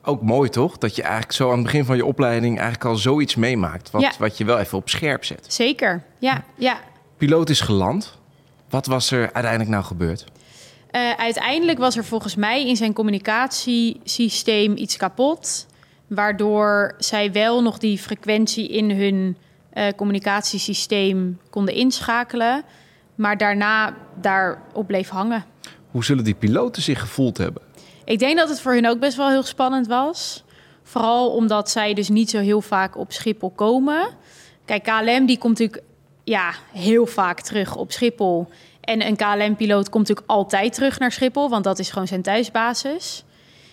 Ook 0.02 0.22
mooi 0.22 0.50
toch? 0.50 0.78
Dat 0.78 0.96
je 0.96 1.02
eigenlijk 1.02 1.32
zo 1.32 1.48
aan 1.48 1.54
het 1.54 1.62
begin 1.62 1.84
van 1.84 1.96
je 1.96 2.04
opleiding 2.04 2.54
eigenlijk 2.54 2.84
al 2.84 2.96
zoiets 2.96 3.34
meemaakt. 3.34 3.90
Wat, 3.90 4.02
Ja. 4.02 4.12
wat 4.18 4.38
je 4.38 4.44
wel 4.44 4.58
even 4.58 4.78
op 4.78 4.88
scherp 4.88 5.24
zet. 5.24 5.46
Zeker, 5.48 6.02
ja. 6.18 6.44
ja. 6.56 6.80
Piloot 7.16 7.50
is 7.50 7.60
geland. 7.60 8.18
Wat 8.70 8.86
was 8.86 9.10
er 9.10 9.20
uiteindelijk 9.32 9.70
nou 9.70 9.84
gebeurd? 9.84 10.24
Eh, 10.90 11.10
uiteindelijk 11.10 11.78
was 11.78 11.96
er 11.96 12.04
volgens 12.04 12.34
mij 12.34 12.66
in 12.68 12.76
zijn 12.76 12.92
communicatiesysteem 12.92 14.76
iets 14.76 14.96
kapot. 14.96 15.66
Waardoor 16.06 16.94
zij 16.98 17.32
wel 17.32 17.62
nog 17.62 17.78
die 17.78 17.98
frequentie 17.98 18.68
in 18.68 18.90
hun 18.90 19.36
eh, 19.70 19.86
communicatiesysteem 19.96 21.38
konden 21.50 21.74
inschakelen. 21.74 22.62
Maar 23.14 23.36
daarna 23.36 23.96
daarop 24.20 24.86
bleef 24.86 25.08
hangen. 25.08 25.44
Hoe 25.90 26.04
zullen 26.04 26.24
die 26.24 26.34
piloten 26.34 26.82
zich 26.82 27.00
gevoeld 27.00 27.38
hebben? 27.38 27.62
Ik 28.04 28.18
denk 28.18 28.38
dat 28.38 28.48
het 28.48 28.60
voor 28.60 28.72
hun 28.72 28.88
ook 28.88 28.98
best 28.98 29.16
wel 29.16 29.28
heel 29.28 29.42
spannend 29.42 29.86
was. 29.86 30.44
Vooral 30.82 31.30
omdat 31.30 31.70
zij 31.70 31.94
dus 31.94 32.08
niet 32.08 32.30
zo 32.30 32.38
heel 32.38 32.60
vaak 32.60 32.96
op 32.96 33.12
Schiphol 33.12 33.50
komen. 33.50 34.08
Kijk, 34.64 34.82
KLM 34.82 35.26
die 35.26 35.38
komt 35.38 35.58
natuurlijk 35.58 35.84
ja, 36.24 36.54
heel 36.72 37.06
vaak 37.06 37.40
terug 37.40 37.76
op 37.76 37.92
Schiphol. 37.92 38.48
En 38.80 39.06
een 39.06 39.16
KLM-piloot 39.16 39.88
komt 39.88 40.08
natuurlijk 40.08 40.30
altijd 40.30 40.72
terug 40.72 40.98
naar 40.98 41.12
Schiphol, 41.12 41.48
want 41.48 41.64
dat 41.64 41.78
is 41.78 41.90
gewoon 41.90 42.06
zijn 42.08 42.22
thuisbasis. 42.22 43.24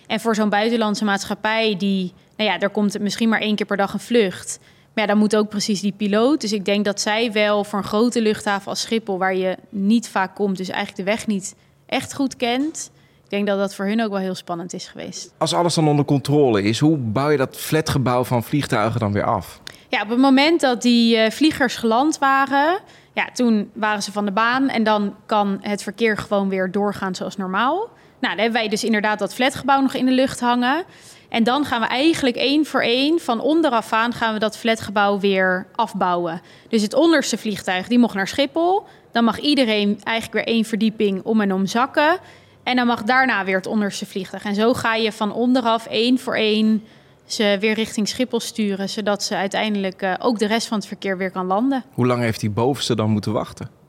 En 0.06 0.20
voor 0.20 0.34
zo'n 0.34 0.48
buitenlandse 0.48 1.04
maatschappij, 1.04 1.76
die, 1.76 2.12
nou 2.36 2.50
ja, 2.50 2.58
daar 2.58 2.70
komt 2.70 2.98
misschien 2.98 3.28
maar 3.28 3.40
één 3.40 3.56
keer 3.56 3.66
per 3.66 3.76
dag 3.76 3.92
een 3.92 4.00
vlucht. 4.00 4.58
Maar 4.94 5.04
ja, 5.04 5.10
dan 5.10 5.18
moet 5.18 5.36
ook 5.36 5.48
precies 5.48 5.80
die 5.80 5.94
piloot. 5.96 6.40
Dus 6.40 6.52
ik 6.52 6.64
denk 6.64 6.84
dat 6.84 7.00
zij 7.00 7.32
wel 7.32 7.64
voor 7.64 7.78
een 7.78 7.84
grote 7.84 8.22
luchthaven 8.22 8.68
als 8.68 8.80
Schiphol, 8.80 9.18
waar 9.18 9.36
je 9.36 9.56
niet 9.68 10.08
vaak 10.08 10.34
komt, 10.34 10.56
dus 10.56 10.68
eigenlijk 10.68 10.96
de 10.96 11.12
weg 11.12 11.26
niet 11.26 11.54
echt 11.86 12.14
goed 12.14 12.36
kent. 12.36 12.90
Ik 13.24 13.30
denk 13.30 13.46
dat 13.46 13.58
dat 13.58 13.74
voor 13.74 13.84
hun 13.84 14.02
ook 14.02 14.10
wel 14.10 14.18
heel 14.18 14.34
spannend 14.34 14.72
is 14.72 14.86
geweest. 14.86 15.34
Als 15.38 15.54
alles 15.54 15.74
dan 15.74 15.88
onder 15.88 16.04
controle 16.04 16.62
is, 16.62 16.78
hoe 16.78 16.96
bouw 16.96 17.30
je 17.30 17.36
dat 17.36 17.56
flatgebouw 17.56 18.24
van 18.24 18.42
vliegtuigen 18.42 19.00
dan 19.00 19.12
weer 19.12 19.24
af? 19.24 19.60
Ja, 19.88 20.02
op 20.02 20.08
het 20.08 20.18
moment 20.18 20.60
dat 20.60 20.82
die 20.82 21.16
uh, 21.16 21.30
vliegers 21.30 21.76
geland 21.76 22.18
waren, 22.18 22.78
ja, 23.12 23.28
toen 23.32 23.70
waren 23.72 24.02
ze 24.02 24.12
van 24.12 24.24
de 24.24 24.32
baan 24.32 24.68
en 24.68 24.84
dan 24.84 25.14
kan 25.26 25.58
het 25.60 25.82
verkeer 25.82 26.16
gewoon 26.16 26.48
weer 26.48 26.70
doorgaan 26.70 27.14
zoals 27.14 27.36
normaal. 27.36 27.88
Nou, 28.24 28.36
dan 28.36 28.44
hebben 28.44 28.62
wij 28.62 28.70
dus 28.70 28.84
inderdaad 28.84 29.18
dat 29.18 29.34
flatgebouw 29.34 29.80
nog 29.80 29.94
in 29.94 30.06
de 30.06 30.12
lucht 30.12 30.40
hangen. 30.40 30.84
En 31.28 31.44
dan 31.44 31.64
gaan 31.64 31.80
we 31.80 31.86
eigenlijk 31.86 32.36
één 32.36 32.66
voor 32.66 32.82
één 32.82 33.20
van 33.20 33.40
onderaf 33.40 33.92
aan 33.92 34.12
gaan 34.12 34.32
we 34.32 34.38
dat 34.38 34.56
flatgebouw 34.56 35.18
weer 35.18 35.66
afbouwen. 35.74 36.40
Dus 36.68 36.82
het 36.82 36.94
onderste 36.94 37.38
vliegtuig 37.38 37.88
die 37.88 37.98
mocht 37.98 38.14
naar 38.14 38.28
Schiphol. 38.28 38.82
Dan 39.12 39.24
mag 39.24 39.38
iedereen 39.38 40.00
eigenlijk 40.02 40.44
weer 40.44 40.54
één 40.54 40.64
verdieping 40.64 41.22
om 41.22 41.40
en 41.40 41.52
om 41.52 41.66
zakken. 41.66 42.18
En 42.62 42.76
dan 42.76 42.86
mag 42.86 43.02
daarna 43.02 43.44
weer 43.44 43.56
het 43.56 43.66
onderste 43.66 44.06
vliegtuig. 44.06 44.44
En 44.44 44.54
zo 44.54 44.74
ga 44.74 44.94
je 44.94 45.12
van 45.12 45.32
onderaf 45.32 45.86
één 45.86 46.18
voor 46.18 46.36
één 46.36 46.82
ze 47.26 47.56
weer 47.60 47.74
richting 47.74 48.08
Schiphol 48.08 48.40
sturen, 48.40 48.88
zodat 48.88 49.22
ze 49.22 49.36
uiteindelijk 49.36 50.02
uh, 50.02 50.14
ook 50.18 50.38
de 50.38 50.46
rest 50.46 50.66
van 50.66 50.78
het 50.78 50.86
verkeer 50.86 51.18
weer 51.18 51.30
kan 51.30 51.46
landen. 51.46 51.84
Hoe 51.92 52.06
lang 52.06 52.20
heeft 52.20 52.40
die 52.40 52.50
bovenste 52.50 52.94
dan 52.94 53.10
moeten 53.10 53.32
wachten? 53.32 53.83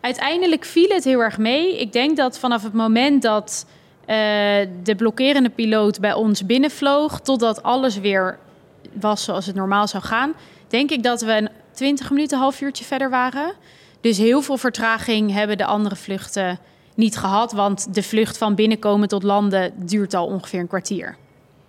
Uiteindelijk 0.00 0.64
viel 0.64 0.88
het 0.88 1.04
heel 1.04 1.20
erg 1.20 1.38
mee. 1.38 1.80
Ik 1.80 1.92
denk 1.92 2.16
dat 2.16 2.38
vanaf 2.38 2.62
het 2.62 2.72
moment 2.72 3.22
dat 3.22 3.66
uh, 4.00 4.06
de 4.82 4.94
blokkerende 4.96 5.50
piloot 5.50 6.00
bij 6.00 6.12
ons 6.12 6.46
binnenvloog, 6.46 7.20
totdat 7.20 7.62
alles 7.62 7.98
weer 7.98 8.38
was 8.92 9.24
zoals 9.24 9.46
het 9.46 9.54
normaal 9.54 9.88
zou 9.88 10.02
gaan, 10.02 10.32
denk 10.68 10.90
ik 10.90 11.02
dat 11.02 11.20
we 11.20 11.32
een 11.32 11.48
20 11.72 12.10
minuten, 12.10 12.38
half 12.38 12.60
uurtje 12.60 12.84
verder 12.84 13.10
waren. 13.10 13.52
Dus 14.00 14.18
heel 14.18 14.42
veel 14.42 14.56
vertraging 14.56 15.32
hebben 15.32 15.58
de 15.58 15.64
andere 15.64 15.96
vluchten 15.96 16.58
niet 16.94 17.16
gehad, 17.16 17.52
want 17.52 17.94
de 17.94 18.02
vlucht 18.02 18.38
van 18.38 18.54
binnenkomen 18.54 19.08
tot 19.08 19.22
landen 19.22 19.72
duurt 19.76 20.14
al 20.14 20.26
ongeveer 20.26 20.60
een 20.60 20.66
kwartier. 20.66 21.16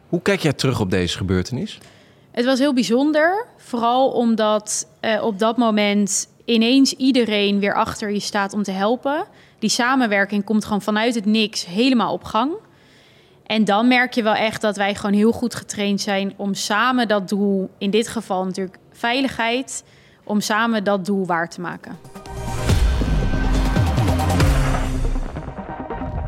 Hoe 0.09 0.21
kijk 0.21 0.39
jij 0.39 0.53
terug 0.53 0.79
op 0.79 0.91
deze 0.91 1.17
gebeurtenis? 1.17 1.77
Het 2.31 2.45
was 2.45 2.59
heel 2.59 2.73
bijzonder, 2.73 3.45
vooral 3.57 4.09
omdat 4.09 4.87
uh, 5.01 5.23
op 5.23 5.39
dat 5.39 5.57
moment 5.57 6.27
ineens 6.45 6.93
iedereen 6.93 7.59
weer 7.59 7.73
achter 7.73 8.11
je 8.11 8.19
staat 8.19 8.53
om 8.53 8.63
te 8.63 8.71
helpen. 8.71 9.25
Die 9.59 9.69
samenwerking 9.69 10.43
komt 10.43 10.63
gewoon 10.63 10.81
vanuit 10.81 11.15
het 11.15 11.25
niks 11.25 11.65
helemaal 11.65 12.13
op 12.13 12.23
gang. 12.23 12.51
En 13.45 13.65
dan 13.65 13.87
merk 13.87 14.13
je 14.13 14.23
wel 14.23 14.33
echt 14.33 14.61
dat 14.61 14.77
wij 14.77 14.95
gewoon 14.95 15.15
heel 15.15 15.31
goed 15.31 15.55
getraind 15.55 16.01
zijn 16.01 16.33
om 16.37 16.53
samen 16.53 17.07
dat 17.07 17.29
doel, 17.29 17.69
in 17.77 17.89
dit 17.89 18.07
geval 18.07 18.45
natuurlijk 18.45 18.77
veiligheid, 18.91 19.83
om 20.23 20.41
samen 20.41 20.83
dat 20.83 21.05
doel 21.05 21.25
waar 21.25 21.49
te 21.49 21.61
maken. 21.61 21.97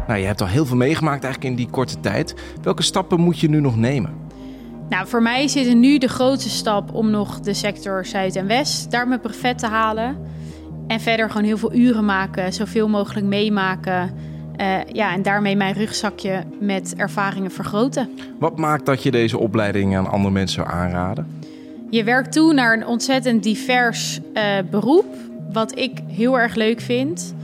Nou, 0.07 0.19
je 0.19 0.25
hebt 0.25 0.41
al 0.41 0.47
heel 0.47 0.65
veel 0.65 0.77
meegemaakt 0.77 1.23
eigenlijk 1.23 1.53
in 1.53 1.63
die 1.63 1.69
korte 1.69 1.99
tijd. 1.99 2.35
Welke 2.61 2.83
stappen 2.83 3.19
moet 3.19 3.39
je 3.39 3.49
nu 3.49 3.59
nog 3.59 3.75
nemen? 3.77 4.22
Nou, 4.93 5.07
voor 5.07 5.21
mij 5.21 5.47
zit 5.47 5.75
nu 5.75 5.97
de 5.97 6.07
grootste 6.07 6.49
stap 6.49 6.93
om 6.93 7.09
nog 7.09 7.39
de 7.39 7.53
sector 7.53 8.05
Zuid 8.05 8.35
en 8.35 8.47
West 8.47 8.91
daar 8.91 9.07
mijn 9.07 9.19
brevet 9.19 9.57
te 9.57 9.67
halen. 9.67 10.17
En 10.87 10.99
verder 10.99 11.29
gewoon 11.29 11.43
heel 11.43 11.57
veel 11.57 11.73
uren 11.73 12.05
maken, 12.05 12.53
zoveel 12.53 12.89
mogelijk 12.89 13.25
meemaken. 13.25 14.11
Uh, 14.61 14.83
ja, 14.91 15.13
en 15.13 15.21
daarmee 15.21 15.55
mijn 15.55 15.73
rugzakje 15.73 16.43
met 16.59 16.95
ervaringen 16.97 17.51
vergroten. 17.51 18.09
Wat 18.39 18.57
maakt 18.57 18.85
dat 18.85 19.03
je 19.03 19.11
deze 19.11 19.37
opleiding 19.37 19.97
aan 19.97 20.07
andere 20.07 20.33
mensen 20.33 20.63
zou 20.63 20.77
aanraden? 20.77 21.27
Je 21.89 22.03
werkt 22.03 22.31
toe 22.31 22.53
naar 22.53 22.73
een 22.73 22.85
ontzettend 22.85 23.43
divers 23.43 24.19
uh, 24.33 24.43
beroep, 24.69 25.15
wat 25.53 25.77
ik 25.77 25.99
heel 26.07 26.39
erg 26.39 26.55
leuk 26.55 26.81
vind. 26.81 27.35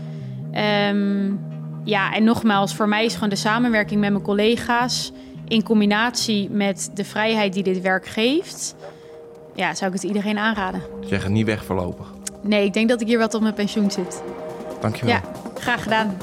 Um, 0.89 1.39
ja, 1.83 2.13
en 2.13 2.23
nogmaals, 2.23 2.75
voor 2.75 2.87
mij 2.87 3.05
is 3.05 3.13
gewoon 3.13 3.29
de 3.29 3.35
samenwerking 3.35 3.99
met 3.99 4.11
mijn 4.11 4.23
collega's 4.23 5.11
in 5.49 5.63
combinatie 5.63 6.49
met 6.49 6.89
de 6.93 7.05
vrijheid 7.05 7.53
die 7.53 7.63
dit 7.63 7.81
werk 7.81 8.05
geeft, 8.05 8.75
ja, 9.55 9.73
zou 9.73 9.93
ik 9.93 10.01
het 10.01 10.07
iedereen 10.07 10.37
aanraden. 10.37 10.81
Jij 11.05 11.19
gaat 11.19 11.31
niet 11.31 11.45
weg 11.45 11.65
voorlopig? 11.65 12.13
Nee, 12.41 12.65
ik 12.65 12.73
denk 12.73 12.89
dat 12.89 13.01
ik 13.01 13.07
hier 13.07 13.17
wat 13.17 13.33
op 13.33 13.41
mijn 13.41 13.53
pensioen 13.53 13.91
zit. 13.91 14.21
Dankjewel. 14.81 15.13
Ja, 15.13 15.21
graag 15.55 15.83
gedaan. 15.83 16.17